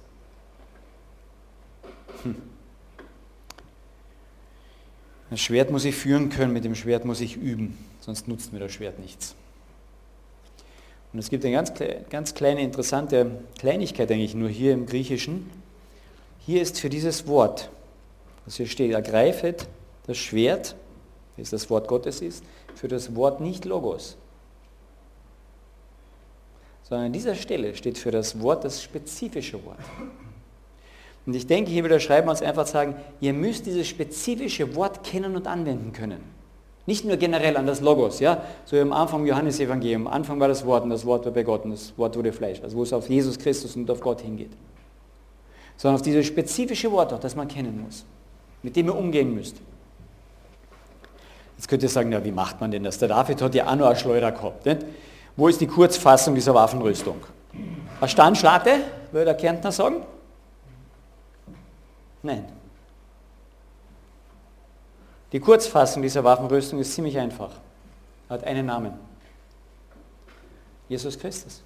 Das 5.34 5.40
Schwert 5.40 5.72
muss 5.72 5.84
ich 5.84 5.96
führen 5.96 6.28
können, 6.28 6.52
mit 6.52 6.64
dem 6.64 6.76
Schwert 6.76 7.04
muss 7.04 7.20
ich 7.20 7.36
üben, 7.36 7.76
sonst 7.98 8.28
nutzt 8.28 8.52
mir 8.52 8.60
das 8.60 8.70
Schwert 8.70 9.00
nichts. 9.00 9.34
Und 11.12 11.18
es 11.18 11.28
gibt 11.28 11.44
eine 11.44 11.52
ganz, 11.52 11.72
ganz 12.08 12.34
kleine 12.36 12.62
interessante 12.62 13.32
Kleinigkeit 13.58 14.12
eigentlich 14.12 14.36
nur 14.36 14.48
hier 14.48 14.72
im 14.72 14.86
Griechischen. 14.86 15.50
Hier 16.46 16.62
ist 16.62 16.78
für 16.78 16.88
dieses 16.88 17.26
Wort, 17.26 17.68
was 18.44 18.58
hier 18.58 18.68
steht, 18.68 18.92
ergreifet 18.92 19.66
das 20.06 20.18
Schwert, 20.18 20.76
das 21.36 21.50
das 21.50 21.68
Wort 21.68 21.88
Gottes 21.88 22.20
ist, 22.20 22.44
für 22.76 22.86
das 22.86 23.16
Wort 23.16 23.40
nicht 23.40 23.64
Logos, 23.64 24.16
sondern 26.84 27.06
an 27.06 27.12
dieser 27.12 27.34
Stelle 27.34 27.74
steht 27.74 27.98
für 27.98 28.12
das 28.12 28.40
Wort 28.40 28.62
das 28.62 28.84
spezifische 28.84 29.64
Wort. 29.64 29.80
Und 31.26 31.34
ich 31.34 31.46
denke, 31.46 31.70
hier 31.70 31.84
wieder 31.84 32.00
schreiben 32.00 32.26
wir 32.26 32.32
uns 32.32 32.42
einfach 32.42 32.66
sagen, 32.66 32.96
ihr 33.20 33.32
müsst 33.32 33.66
dieses 33.66 33.86
spezifische 33.86 34.74
Wort 34.74 35.02
kennen 35.04 35.36
und 35.36 35.46
anwenden 35.46 35.92
können. 35.92 36.20
Nicht 36.86 37.06
nur 37.06 37.16
generell 37.16 37.56
an 37.56 37.66
das 37.66 37.80
Logos, 37.80 38.20
ja, 38.20 38.42
so 38.66 38.76
am 38.76 38.92
Anfang 38.92 39.24
Johannes 39.24 39.58
Evangelium, 39.58 40.06
am 40.06 40.12
Anfang 40.12 40.38
war 40.38 40.48
das 40.48 40.66
Wort 40.66 40.84
und 40.84 40.90
das 40.90 41.06
Wort 41.06 41.24
war 41.24 41.32
bei 41.32 41.42
Gott 41.42 41.64
und 41.64 41.70
das 41.70 41.96
Wort 41.96 42.14
wurde 42.14 42.30
Fleisch, 42.30 42.60
also 42.62 42.76
wo 42.76 42.82
es 42.82 42.92
auf 42.92 43.08
Jesus 43.08 43.38
Christus 43.38 43.74
und 43.74 43.90
auf 43.90 44.00
Gott 44.00 44.20
hingeht. 44.20 44.50
Sondern 45.78 45.96
auf 45.96 46.02
dieses 46.02 46.26
spezifische 46.26 46.92
Wort 46.92 47.12
auch, 47.14 47.20
das 47.20 47.34
man 47.34 47.48
kennen 47.48 47.82
muss, 47.82 48.04
mit 48.62 48.76
dem 48.76 48.86
ihr 48.86 48.94
umgehen 48.94 49.34
müsst. 49.34 49.56
Jetzt 51.56 51.68
könnt 51.68 51.82
ihr 51.82 51.88
sagen, 51.88 52.12
ja, 52.12 52.22
wie 52.22 52.32
macht 52.32 52.60
man 52.60 52.70
denn 52.70 52.84
das? 52.84 52.98
Der 52.98 53.08
David 53.08 53.40
hat 53.40 53.54
ja 53.54 53.66
auch 53.66 53.76
noch 53.76 53.86
eine 53.86 53.96
Schleuder 53.96 54.32
gehabt. 54.32 54.66
Nicht? 54.66 54.84
Wo 55.36 55.48
ist 55.48 55.60
die 55.60 55.66
Kurzfassung 55.66 56.34
dieser 56.34 56.54
Waffenrüstung? 56.54 57.16
Eine 58.00 58.08
Standschlate, 58.08 58.70
würde 59.10 59.24
der 59.24 59.34
Kärntner 59.34 59.72
sagen? 59.72 60.02
Nein. 62.24 62.46
Die 65.30 65.38
Kurzfassung 65.38 66.02
dieser 66.02 66.24
Waffenrüstung 66.24 66.78
ist 66.78 66.94
ziemlich 66.94 67.18
einfach. 67.18 67.50
Hat 68.30 68.42
einen 68.44 68.64
Namen. 68.64 68.94
Jesus 70.88 71.18
Christus. 71.18 71.62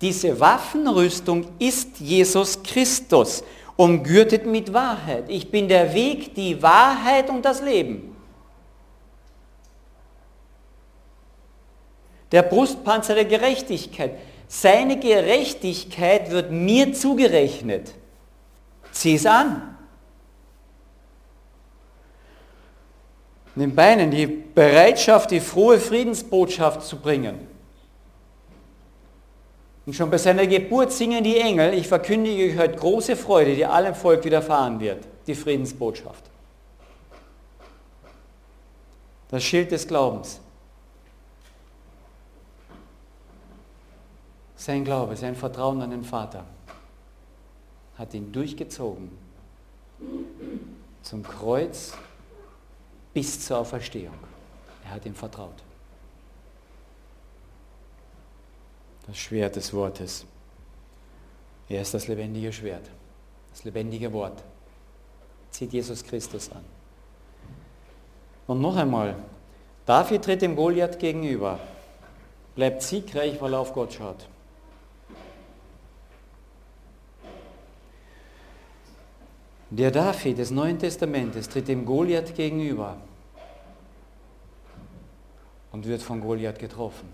Diese 0.00 0.38
Waffenrüstung 0.38 1.46
ist 1.58 2.00
Jesus 2.00 2.60
Christus, 2.62 3.44
umgürtet 3.76 4.44
mit 4.44 4.72
Wahrheit. 4.72 5.28
Ich 5.28 5.50
bin 5.50 5.68
der 5.68 5.94
Weg, 5.94 6.34
die 6.34 6.60
Wahrheit 6.60 7.30
und 7.30 7.44
das 7.44 7.62
Leben. 7.62 8.16
Der 12.32 12.42
Brustpanzer 12.42 13.14
der 13.14 13.26
Gerechtigkeit. 13.26 14.18
Seine 14.48 14.98
Gerechtigkeit 14.98 16.30
wird 16.30 16.50
mir 16.50 16.94
zugerechnet. 16.94 17.92
Zieh 18.90 19.14
es 19.14 19.26
an. 19.26 19.76
Den 23.54 23.74
Beinen 23.74 24.10
die 24.10 24.26
Bereitschaft, 24.26 25.30
die 25.30 25.40
frohe 25.40 25.78
Friedensbotschaft 25.78 26.82
zu 26.82 26.96
bringen. 26.96 27.46
Und 29.84 29.94
schon 29.94 30.10
bei 30.10 30.18
seiner 30.18 30.46
Geburt 30.46 30.92
singen 30.92 31.24
die 31.24 31.38
Engel, 31.38 31.74
ich 31.74 31.88
verkündige 31.88 32.52
euch 32.52 32.58
heute 32.58 32.76
große 32.76 33.16
Freude, 33.16 33.54
die 33.54 33.66
allem 33.66 33.94
Volk 33.94 34.24
widerfahren 34.24 34.78
wird, 34.80 35.04
die 35.26 35.34
Friedensbotschaft. 35.34 36.24
Das 39.30 39.42
Schild 39.42 39.72
des 39.72 39.88
Glaubens. 39.88 40.40
Sein 44.58 44.84
Glaube, 44.84 45.16
sein 45.16 45.36
Vertrauen 45.36 45.80
an 45.82 45.92
den 45.92 46.02
Vater 46.02 46.44
hat 47.96 48.12
ihn 48.12 48.32
durchgezogen 48.32 49.08
zum 51.00 51.22
Kreuz 51.22 51.94
bis 53.14 53.46
zur 53.46 53.58
Auferstehung. 53.58 54.18
Er 54.84 54.90
hat 54.90 55.06
ihm 55.06 55.14
vertraut. 55.14 55.62
Das 59.06 59.16
Schwert 59.16 59.54
des 59.54 59.72
Wortes. 59.72 60.26
Er 61.68 61.82
ist 61.82 61.94
das 61.94 62.08
lebendige 62.08 62.52
Schwert, 62.52 62.90
das 63.52 63.62
lebendige 63.62 64.12
Wort. 64.12 64.42
Zieht 65.52 65.72
Jesus 65.72 66.02
Christus 66.02 66.50
an. 66.50 66.64
Und 68.48 68.60
noch 68.60 68.74
einmal, 68.74 69.14
David 69.86 70.24
tritt 70.24 70.42
dem 70.42 70.56
Goliath 70.56 70.98
gegenüber, 70.98 71.60
bleibt 72.56 72.82
siegreich, 72.82 73.40
weil 73.40 73.52
er 73.52 73.60
auf 73.60 73.72
Gott 73.72 73.92
schaut. 73.92 74.26
Der 79.70 79.90
David 79.90 80.38
des 80.38 80.50
Neuen 80.50 80.78
Testamentes 80.78 81.48
tritt 81.48 81.68
dem 81.68 81.84
Goliath 81.84 82.34
gegenüber 82.34 82.96
und 85.72 85.86
wird 85.86 86.00
von 86.00 86.22
Goliath 86.22 86.58
getroffen. 86.58 87.08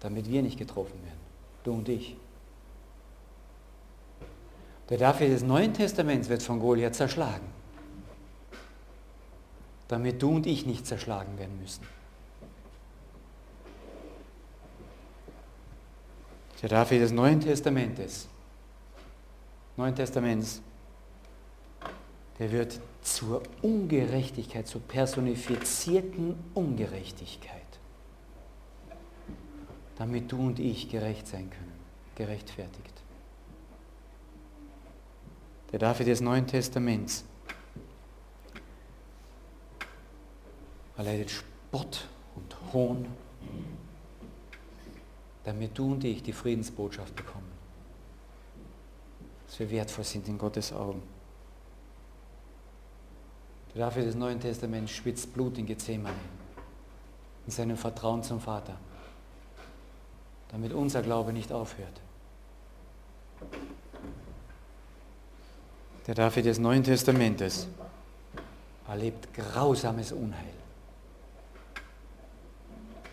Damit 0.00 0.30
wir 0.30 0.42
nicht 0.42 0.58
getroffen 0.58 1.02
werden, 1.04 1.20
du 1.64 1.72
und 1.72 1.88
ich. 1.88 2.16
Der 4.88 4.96
David 4.96 5.32
des 5.32 5.42
Neuen 5.42 5.74
Testaments 5.74 6.30
wird 6.30 6.42
von 6.42 6.60
Goliath 6.60 6.94
zerschlagen, 6.94 7.46
damit 9.88 10.22
du 10.22 10.36
und 10.36 10.46
ich 10.46 10.64
nicht 10.64 10.86
zerschlagen 10.86 11.36
werden 11.38 11.60
müssen. 11.60 11.97
Der 16.62 16.68
David 16.68 17.02
des 17.02 17.12
Neuen 17.12 17.40
Testamentes, 17.40 18.26
Neuen 19.76 19.94
Testaments, 19.94 20.60
der 22.38 22.50
wird 22.50 22.80
zur 23.00 23.42
Ungerechtigkeit, 23.62 24.66
zur 24.66 24.80
personifizierten 24.80 26.34
Ungerechtigkeit, 26.54 27.62
damit 29.96 30.32
du 30.32 30.46
und 30.46 30.58
ich 30.58 30.88
gerecht 30.88 31.28
sein 31.28 31.48
können, 31.48 31.72
gerechtfertigt. 32.16 33.02
Der 35.70 35.78
David 35.78 36.08
des 36.08 36.20
Neuen 36.20 36.46
Testaments 36.46 37.24
erleidet 40.96 41.30
Spott 41.30 42.08
und 42.34 42.72
Hohn 42.72 43.06
damit 45.44 45.76
du 45.78 45.92
und 45.92 46.04
ich 46.04 46.22
die 46.22 46.32
Friedensbotschaft 46.32 47.14
bekommen. 47.14 47.50
Dass 49.46 49.58
wir 49.58 49.70
wertvoll 49.70 50.04
sind 50.04 50.28
in 50.28 50.38
Gottes 50.38 50.72
Augen. 50.72 51.02
Der 53.74 53.88
David 53.88 54.06
des 54.06 54.14
Neuen 54.14 54.40
Testaments 54.40 54.92
schwitzt 54.92 55.32
Blut 55.32 55.58
in 55.58 55.66
Gethsemane, 55.66 56.16
in 57.46 57.52
seinem 57.52 57.76
Vertrauen 57.76 58.22
zum 58.22 58.40
Vater, 58.40 58.76
damit 60.50 60.72
unser 60.72 61.02
Glaube 61.02 61.32
nicht 61.32 61.52
aufhört. 61.52 62.00
Der 66.06 66.14
David 66.14 66.46
des 66.46 66.58
Neuen 66.58 66.82
Testamentes 66.82 67.68
erlebt 68.88 69.32
grausames 69.34 70.12
Unheil, 70.12 70.54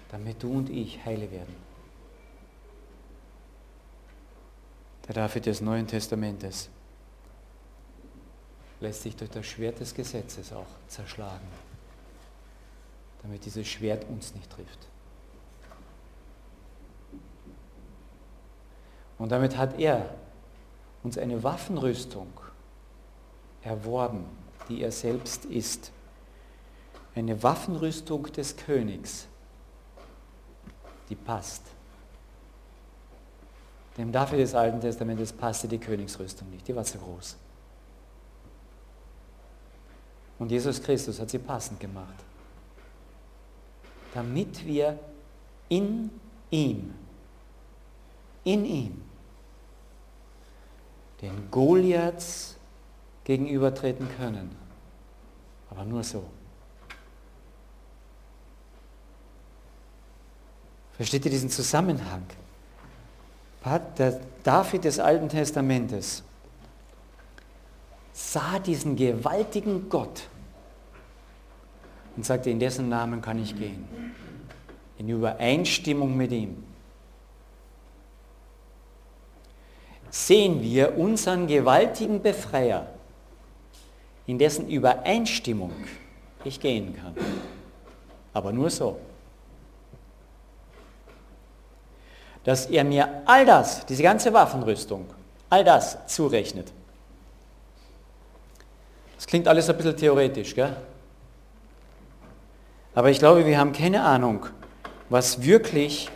damit 0.09 0.41
du 0.41 0.51
und 0.51 0.69
ich 0.69 1.03
heile 1.05 1.29
werden. 1.29 1.64
Der 5.07 5.13
David 5.13 5.45
des 5.45 5.61
Neuen 5.61 5.85
Testamentes 5.85 6.69
lässt 8.79 9.03
sich 9.03 9.15
durch 9.15 9.29
das 9.29 9.45
Schwert 9.45 9.79
des 9.79 9.93
Gesetzes 9.93 10.51
auch 10.51 10.65
zerschlagen, 10.87 11.47
damit 13.21 13.45
dieses 13.45 13.67
Schwert 13.67 14.07
uns 14.09 14.33
nicht 14.33 14.49
trifft. 14.49 14.87
Und 19.17 19.31
damit 19.31 19.57
hat 19.57 19.79
er 19.79 20.13
uns 21.03 21.17
eine 21.17 21.41
Waffenrüstung 21.43 22.27
erworben, 23.61 24.25
die 24.67 24.81
er 24.81 24.91
selbst 24.91 25.45
ist. 25.45 25.91
Eine 27.13 27.41
Waffenrüstung 27.41 28.23
des 28.33 28.57
Königs, 28.57 29.27
die 31.09 31.15
passt. 31.15 31.74
Dem 33.97 34.11
David 34.11 34.39
des 34.39 34.53
Alten 34.53 34.81
Testamentes 34.81 35.31
passte 35.31 35.67
die 35.67 35.77
Königsrüstung 35.77 36.49
nicht, 36.49 36.67
die 36.67 36.75
war 36.75 36.83
zu 36.83 36.97
groß. 36.97 37.37
Und 40.37 40.51
Jesus 40.51 40.83
Christus 40.83 41.19
hat 41.19 41.29
sie 41.29 41.39
passend 41.39 41.79
gemacht, 41.79 42.15
damit 44.13 44.65
wir 44.65 44.99
in 45.69 46.09
ihm, 46.51 46.93
in 48.43 48.65
ihm, 48.65 49.01
den 51.21 51.49
Goliaths 51.49 52.55
gegenübertreten 53.23 54.09
können. 54.17 54.53
Aber 55.69 55.85
nur 55.85 56.03
so. 56.03 56.23
Versteht 60.97 61.25
ihr 61.25 61.31
diesen 61.31 61.49
Zusammenhang? 61.49 62.25
Der 63.65 64.19
David 64.43 64.83
des 64.83 64.99
Alten 64.99 65.27
Testamentes 65.27 66.23
sah 68.13 68.59
diesen 68.59 68.95
gewaltigen 68.95 69.89
Gott 69.89 70.27
und 72.15 72.23
sagte, 72.23 72.51
in 72.51 72.59
dessen 72.59 72.89
Namen 72.89 73.21
kann 73.21 73.41
ich 73.41 73.57
gehen. 73.57 73.87
In 74.99 75.09
Übereinstimmung 75.09 76.15
mit 76.15 76.31
ihm. 76.31 76.63
Sehen 80.11 80.61
wir 80.61 80.95
unseren 80.97 81.47
gewaltigen 81.47 82.21
Befreier, 82.21 82.87
in 84.27 84.37
dessen 84.37 84.69
Übereinstimmung 84.69 85.73
ich 86.43 86.59
gehen 86.59 86.95
kann. 86.95 87.15
Aber 88.31 88.53
nur 88.53 88.69
so. 88.69 88.99
Dass 92.45 92.67
er 92.67 92.83
mir 92.83 93.23
all 93.25 93.45
das, 93.45 93.85
diese 93.85 94.03
ganze 94.03 94.31
Waffenrüstung, 94.31 95.05
all 95.49 95.63
das 95.63 96.07
zurechnet. 96.07 96.71
Das 99.15 99.27
klingt 99.27 99.47
alles 99.47 99.69
ein 99.69 99.75
bisschen 99.75 99.97
theoretisch, 99.97 100.55
gell? 100.55 100.75
Aber 102.93 103.09
ich 103.09 103.19
glaube, 103.19 103.45
wir 103.45 103.59
haben 103.59 103.73
keine 103.73 104.03
Ahnung, 104.03 104.45
was 105.09 105.43
wirklich 105.43 106.09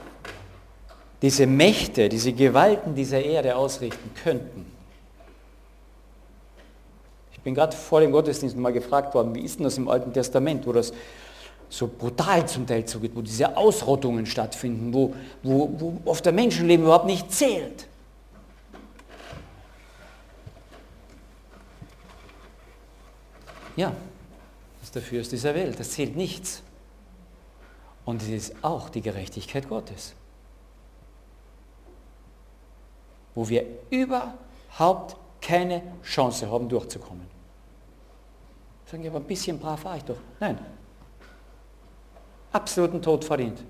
diese 1.22 1.46
Mächte, 1.46 2.08
diese 2.08 2.32
Gewalten 2.32 2.96
dieser 2.96 3.22
Erde 3.22 3.56
ausrichten 3.56 4.12
könnten. 4.24 4.72
Ich 7.34 7.42
bin 7.42 7.56
gerade 7.56 7.76
vor 7.76 8.00
dem 8.02 8.12
Gottesdienst 8.12 8.56
mal 8.56 8.72
gefragt 8.72 9.14
worden, 9.14 9.34
wie 9.36 9.42
ist 9.42 9.60
denn 9.60 9.64
das 9.64 9.78
im 9.78 9.88
Alten 9.88 10.14
Testament, 10.14 10.66
wo 10.68 10.74
das 10.74 10.94
so 11.70 11.88
brutal 11.88 12.48
zum 12.48 12.66
Teil 12.66 12.86
zugeht, 12.86 13.12
wo 13.16 13.22
diese 13.22 13.56
Ausrottungen 13.56 14.26
stattfinden, 14.26 14.92
wo, 14.94 15.14
wo, 15.44 15.70
wo 15.80 16.02
oft 16.06 16.26
der 16.26 16.34
Menschenleben 16.34 16.86
überhaupt 16.86 17.06
nicht 17.06 17.32
zählt. 17.32 17.88
Ja, 23.76 23.94
das 24.80 24.90
ist 24.90 24.96
der 24.96 25.02
Fürst 25.02 25.32
dieser 25.32 25.54
Welt, 25.54 25.80
das 25.80 25.92
zählt 25.92 26.16
nichts. 26.16 26.64
Und 28.04 28.24
es 28.24 28.30
ist 28.30 28.64
auch 28.64 28.90
die 28.90 29.02
Gerechtigkeit 29.02 29.70
Gottes. 29.70 30.16
Wo 33.36 33.48
wir 33.48 33.66
überhaupt 33.92 35.16
keine 35.40 35.84
Chance 36.04 36.50
haben, 36.50 36.68
durchzukommen. 36.68 37.28
Sagen 38.88 39.04
wir, 39.04 39.12
aber 39.12 39.20
ein 39.20 39.28
bisschen 39.28 39.60
brav 39.60 39.86
war 39.86 39.96
ich 39.98 40.04
doch. 40.04 40.18
Nein. 40.40 40.58
Absoluten 42.52 43.02
Tod 43.02 43.24
verdient. 43.24 43.64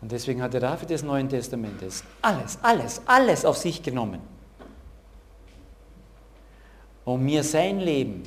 Und 0.00 0.12
deswegen 0.12 0.42
hat 0.42 0.52
der 0.52 0.60
David 0.60 0.90
des 0.90 1.02
Neuen 1.02 1.28
Testamentes 1.28 2.04
alles, 2.22 2.58
alles, 2.62 3.00
alles 3.06 3.44
auf 3.44 3.56
sich 3.56 3.82
genommen 3.82 4.20
um 7.06 7.24
mir 7.24 7.44
sein 7.44 7.78
Leben 7.78 8.24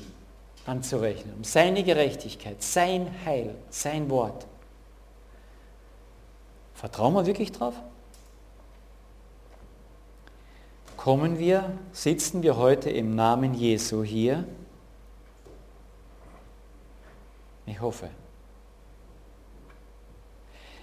anzurechnen, 0.65 1.35
um 1.35 1.43
seine 1.43 1.83
Gerechtigkeit, 1.83 2.63
sein 2.63 3.11
Heil, 3.25 3.53
sein 3.69 4.09
Wort. 4.09 4.47
Vertrauen 6.73 7.13
wir 7.13 7.25
wirklich 7.25 7.51
drauf? 7.51 7.75
Kommen 10.95 11.39
wir, 11.39 11.71
sitzen 11.91 12.41
wir 12.41 12.55
heute 12.55 12.89
im 12.89 13.15
Namen 13.15 13.53
Jesu 13.53 14.01
hier? 14.01 14.45
Ich 17.69 17.79
hoffe. 17.79 18.09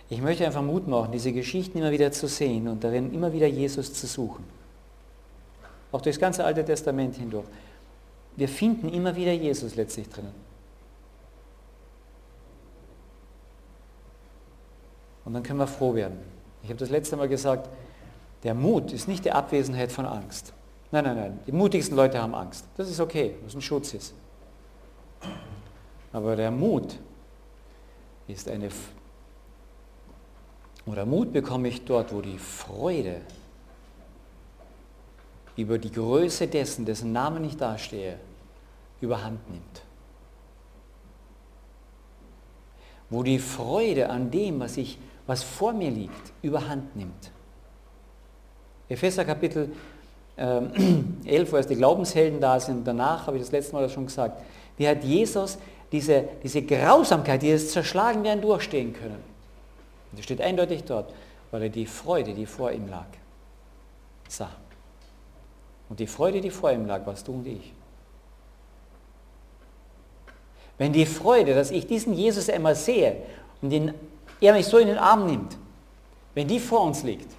Ich 0.08 0.22
möchte 0.22 0.46
einfach 0.46 0.62
Mut 0.62 0.86
machen, 0.86 1.12
diese 1.12 1.32
Geschichten 1.32 1.78
immer 1.78 1.90
wieder 1.90 2.12
zu 2.12 2.28
sehen 2.28 2.68
und 2.68 2.84
darin 2.84 3.12
immer 3.12 3.32
wieder 3.32 3.46
Jesus 3.46 3.92
zu 3.92 4.06
suchen. 4.06 4.44
Auch 5.90 6.00
durchs 6.00 6.18
ganze 6.18 6.44
Alte 6.44 6.64
Testament 6.64 7.16
hindurch 7.16 7.46
wir 8.36 8.48
finden 8.48 8.90
immer 8.90 9.16
wieder 9.16 9.32
Jesus 9.32 9.74
letztlich 9.74 10.08
drinnen. 10.08 10.34
Und 15.24 15.32
dann 15.32 15.42
können 15.42 15.58
wir 15.58 15.66
froh 15.66 15.94
werden. 15.94 16.18
Ich 16.62 16.68
habe 16.68 16.78
das 16.78 16.90
letzte 16.90 17.16
Mal 17.16 17.28
gesagt, 17.28 17.68
der 18.44 18.54
Mut 18.54 18.92
ist 18.92 19.08
nicht 19.08 19.24
die 19.24 19.32
Abwesenheit 19.32 19.90
von 19.90 20.06
Angst. 20.06 20.52
Nein, 20.92 21.04
nein, 21.04 21.16
nein. 21.16 21.40
Die 21.46 21.52
mutigsten 21.52 21.96
Leute 21.96 22.22
haben 22.22 22.34
Angst. 22.34 22.64
Das 22.76 22.88
ist 22.88 23.00
okay, 23.00 23.34
was 23.44 23.54
ein 23.54 23.62
Schutz 23.62 23.94
ist. 23.94 24.14
Aber 26.12 26.36
der 26.36 26.50
Mut 26.50 26.98
ist 28.28 28.48
eine... 28.48 28.68
Oder 30.86 31.04
Mut 31.04 31.32
bekomme 31.32 31.68
ich 31.68 31.84
dort, 31.84 32.14
wo 32.14 32.20
die 32.20 32.38
Freude 32.38 33.20
über 35.56 35.78
die 35.78 35.90
Größe 35.90 36.46
dessen, 36.46 36.84
dessen 36.84 37.12
Namen 37.12 37.44
ich 37.44 37.56
dastehe, 37.56 38.18
überhand 39.00 39.50
nimmt. 39.50 39.82
Wo 43.08 43.22
die 43.22 43.38
Freude 43.38 44.10
an 44.10 44.30
dem, 44.30 44.60
was, 44.60 44.76
ich, 44.76 44.98
was 45.26 45.42
vor 45.42 45.72
mir 45.72 45.90
liegt, 45.90 46.32
überhand 46.42 46.94
nimmt. 46.94 47.30
Epheser 48.88 49.24
Kapitel 49.24 49.72
äh, 50.36 50.60
11, 51.24 51.52
wo 51.52 51.56
erst 51.56 51.70
die 51.70 51.76
Glaubenshelden 51.76 52.40
da 52.40 52.60
sind, 52.60 52.86
danach 52.86 53.26
habe 53.26 53.36
ich 53.36 53.42
das 53.42 53.52
letzte 53.52 53.74
Mal 53.74 53.88
schon 53.88 54.06
gesagt, 54.06 54.42
wie 54.76 54.86
hat 54.86 55.02
Jesus 55.02 55.58
diese, 55.92 56.28
diese 56.42 56.62
Grausamkeit, 56.62 57.42
dieses 57.42 57.72
Zerschlagenwerden 57.72 58.42
durchstehen 58.42 58.92
können. 58.92 59.22
Und 60.10 60.18
das 60.18 60.24
steht 60.24 60.40
eindeutig 60.40 60.84
dort, 60.84 61.12
weil 61.50 61.62
er 61.62 61.68
die 61.68 61.86
Freude, 61.86 62.34
die 62.34 62.46
vor 62.46 62.72
ihm 62.72 62.88
lag, 62.88 63.06
sah. 64.28 64.50
Und 65.88 66.00
die 66.00 66.06
Freude, 66.06 66.40
die 66.40 66.50
vor 66.50 66.72
ihm 66.72 66.86
lag, 66.86 67.06
warst 67.06 67.28
du 67.28 67.32
und 67.32 67.46
ich. 67.46 67.72
Wenn 70.78 70.92
die 70.92 71.06
Freude, 71.06 71.54
dass 71.54 71.70
ich 71.70 71.86
diesen 71.86 72.12
Jesus 72.12 72.50
einmal 72.50 72.74
sehe 72.74 73.16
und 73.62 73.70
den, 73.70 73.94
er 74.40 74.52
mich 74.52 74.66
so 74.66 74.78
in 74.78 74.88
den 74.88 74.98
Arm 74.98 75.26
nimmt, 75.26 75.56
wenn 76.34 76.46
die 76.46 76.60
vor 76.60 76.82
uns 76.82 77.02
liegt, 77.02 77.30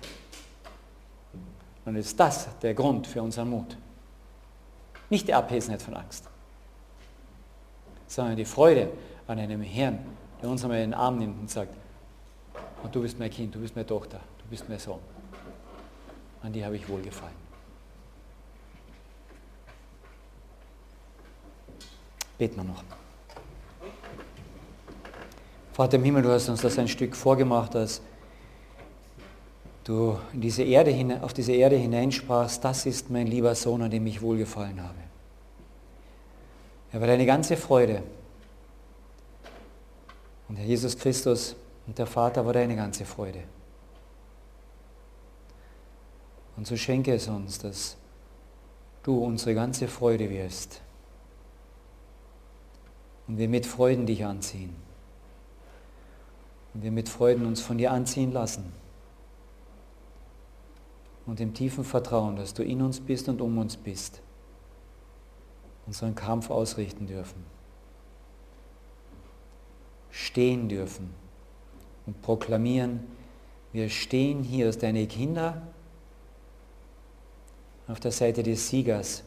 dann 1.86 1.96
ist 1.96 2.20
das 2.20 2.48
der 2.62 2.74
Grund 2.74 3.06
für 3.06 3.22
unseren 3.22 3.50
Mut. 3.50 3.78
Nicht 5.10 5.28
die 5.28 5.34
Abwesenheit 5.34 5.82
von 5.82 5.94
Angst, 5.94 6.28
sondern 8.08 8.36
die 8.36 8.46
Freude 8.46 8.90
an 9.28 9.40
einem 9.40 9.62
Herrn, 9.62 10.00
der 10.42 10.50
uns 10.50 10.64
einmal 10.64 10.80
in 10.80 10.92
den 10.92 10.94
Arm 10.94 11.20
nimmt 11.20 11.40
und 11.40 11.50
sagt, 11.50 11.74
und 12.84 12.96
du 12.96 13.02
bist 13.02 13.20
mein 13.20 13.30
Kind, 13.30 13.54
du 13.54 13.60
bist 13.60 13.76
meine 13.76 13.88
Tochter, 13.88 14.20
du 14.38 14.50
bist 14.50 14.68
mein 14.70 14.80
Sohn. 14.80 15.00
An 16.42 16.54
die 16.54 16.64
habe 16.64 16.76
ich 16.76 16.88
wohlgefallen. 16.88 17.36
Beten 22.38 22.56
wir 22.58 22.64
noch. 22.64 22.84
Vater 25.74 25.98
im 25.98 26.04
Himmel, 26.04 26.24
du 26.24 26.32
hast 26.32 26.50
uns 26.50 26.62
das 26.62 26.78
ein 26.80 26.88
Stück 26.88 27.16
vorgemacht, 27.16 27.76
dass 27.76 28.02
du 29.84 30.18
diese 30.34 30.64
Erde, 30.64 31.20
auf 31.22 31.34
diese 31.34 31.54
Erde 31.54 31.76
hineinsprachst, 31.76 32.64
das 32.64 32.86
ist 32.86 33.10
mein 33.10 33.28
lieber 33.28 33.54
Sohn, 33.56 33.82
an 33.82 33.92
dem 33.92 34.06
ich 34.06 34.22
wohlgefallen 34.22 34.82
habe. 34.82 35.07
Er 36.92 37.00
war 37.02 37.08
deine 37.08 37.26
ganze 37.26 37.58
Freude. 37.58 38.04
Und 40.48 40.56
Herr 40.56 40.66
Jesus 40.66 40.98
Christus 40.98 41.56
und 41.86 41.98
der 41.98 42.08
Vater 42.08 42.46
war 42.46 42.54
deine 42.54 42.76
ganze 42.76 43.06
Freude. 43.06 43.44
Und 46.56 46.66
so 46.66 46.76
schenke 46.76 47.14
es 47.14 47.28
uns, 47.28 47.60
dass 47.60 47.98
du 49.04 49.24
unsere 49.24 49.54
ganze 49.54 49.88
Freude 49.88 50.30
wirst. 50.30 50.82
Und 53.28 53.38
wir 53.38 53.50
mit 53.50 53.66
Freuden 53.66 54.06
dich 54.06 54.26
anziehen. 54.26 54.76
Und 56.74 56.84
wir 56.84 56.92
mit 56.92 57.10
Freuden 57.10 57.46
uns 57.46 57.62
von 57.62 57.78
dir 57.78 57.92
anziehen 57.92 58.32
lassen. 58.32 58.72
Und 61.26 61.42
im 61.42 61.54
tiefen 61.54 61.84
Vertrauen, 61.84 62.38
dass 62.38 62.54
du 62.54 62.64
in 62.64 62.82
uns 62.82 63.02
bist 63.02 63.28
und 63.28 63.42
um 63.42 63.58
uns 63.58 63.76
bist, 63.76 64.22
unseren 65.88 66.14
Kampf 66.16 66.50
ausrichten 66.50 67.08
dürfen. 67.08 67.44
Stehen 70.12 70.70
dürfen 70.70 71.10
und 72.06 72.22
proklamieren, 72.22 73.00
wir 73.74 73.90
stehen 73.90 74.44
hier 74.44 74.68
als 74.68 74.78
deine 74.78 75.08
Kinder 75.08 75.62
auf 77.88 78.00
der 78.00 78.12
Seite 78.12 78.44
des 78.44 78.70
Siegers 78.70 79.24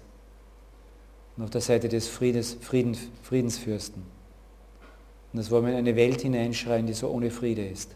und 1.37 1.45
auf 1.45 1.51
der 1.51 1.61
Seite 1.61 1.89
des 1.89 2.09
Friedens, 2.09 2.57
Frieden, 2.61 2.97
Friedensfürsten. 3.23 4.03
Und 5.33 5.37
das 5.39 5.51
wollen 5.51 5.65
wir 5.65 5.73
in 5.73 5.79
eine 5.79 5.97
Welt 5.97 6.21
hineinschreien, 6.23 6.87
die 6.87 6.93
so 6.93 7.09
ohne 7.09 7.31
Friede 7.31 7.67
ist, 7.67 7.93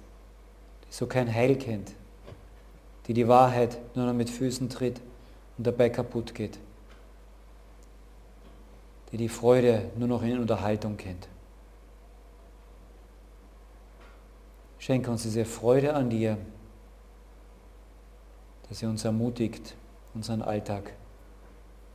die 0.88 0.94
so 0.94 1.06
kein 1.06 1.32
Heil 1.32 1.56
kennt, 1.56 1.92
die 3.06 3.14
die 3.14 3.26
Wahrheit 3.28 3.78
nur 3.96 4.06
noch 4.06 4.14
mit 4.14 4.30
Füßen 4.30 4.68
tritt 4.68 5.00
und 5.58 5.66
dabei 5.66 5.90
kaputt 5.90 6.34
geht, 6.34 6.58
die 9.14 9.18
die 9.18 9.28
Freude 9.28 9.92
nur 9.96 10.08
noch 10.08 10.24
in 10.24 10.40
Unterhaltung 10.40 10.96
kennt. 10.96 11.28
Schenke 14.80 15.08
uns 15.08 15.22
diese 15.22 15.44
Freude 15.44 15.94
an 15.94 16.10
dir, 16.10 16.36
dass 18.68 18.80
sie 18.80 18.86
uns 18.86 19.04
ermutigt, 19.04 19.76
unseren 20.14 20.42
Alltag 20.42 20.94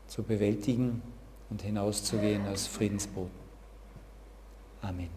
zu 0.07 0.23
bewältigen 0.23 1.01
und 1.49 1.61
hinauszugehen 1.61 2.45
als 2.45 2.67
Friedensboten. 2.67 3.37
Amen. 4.81 5.09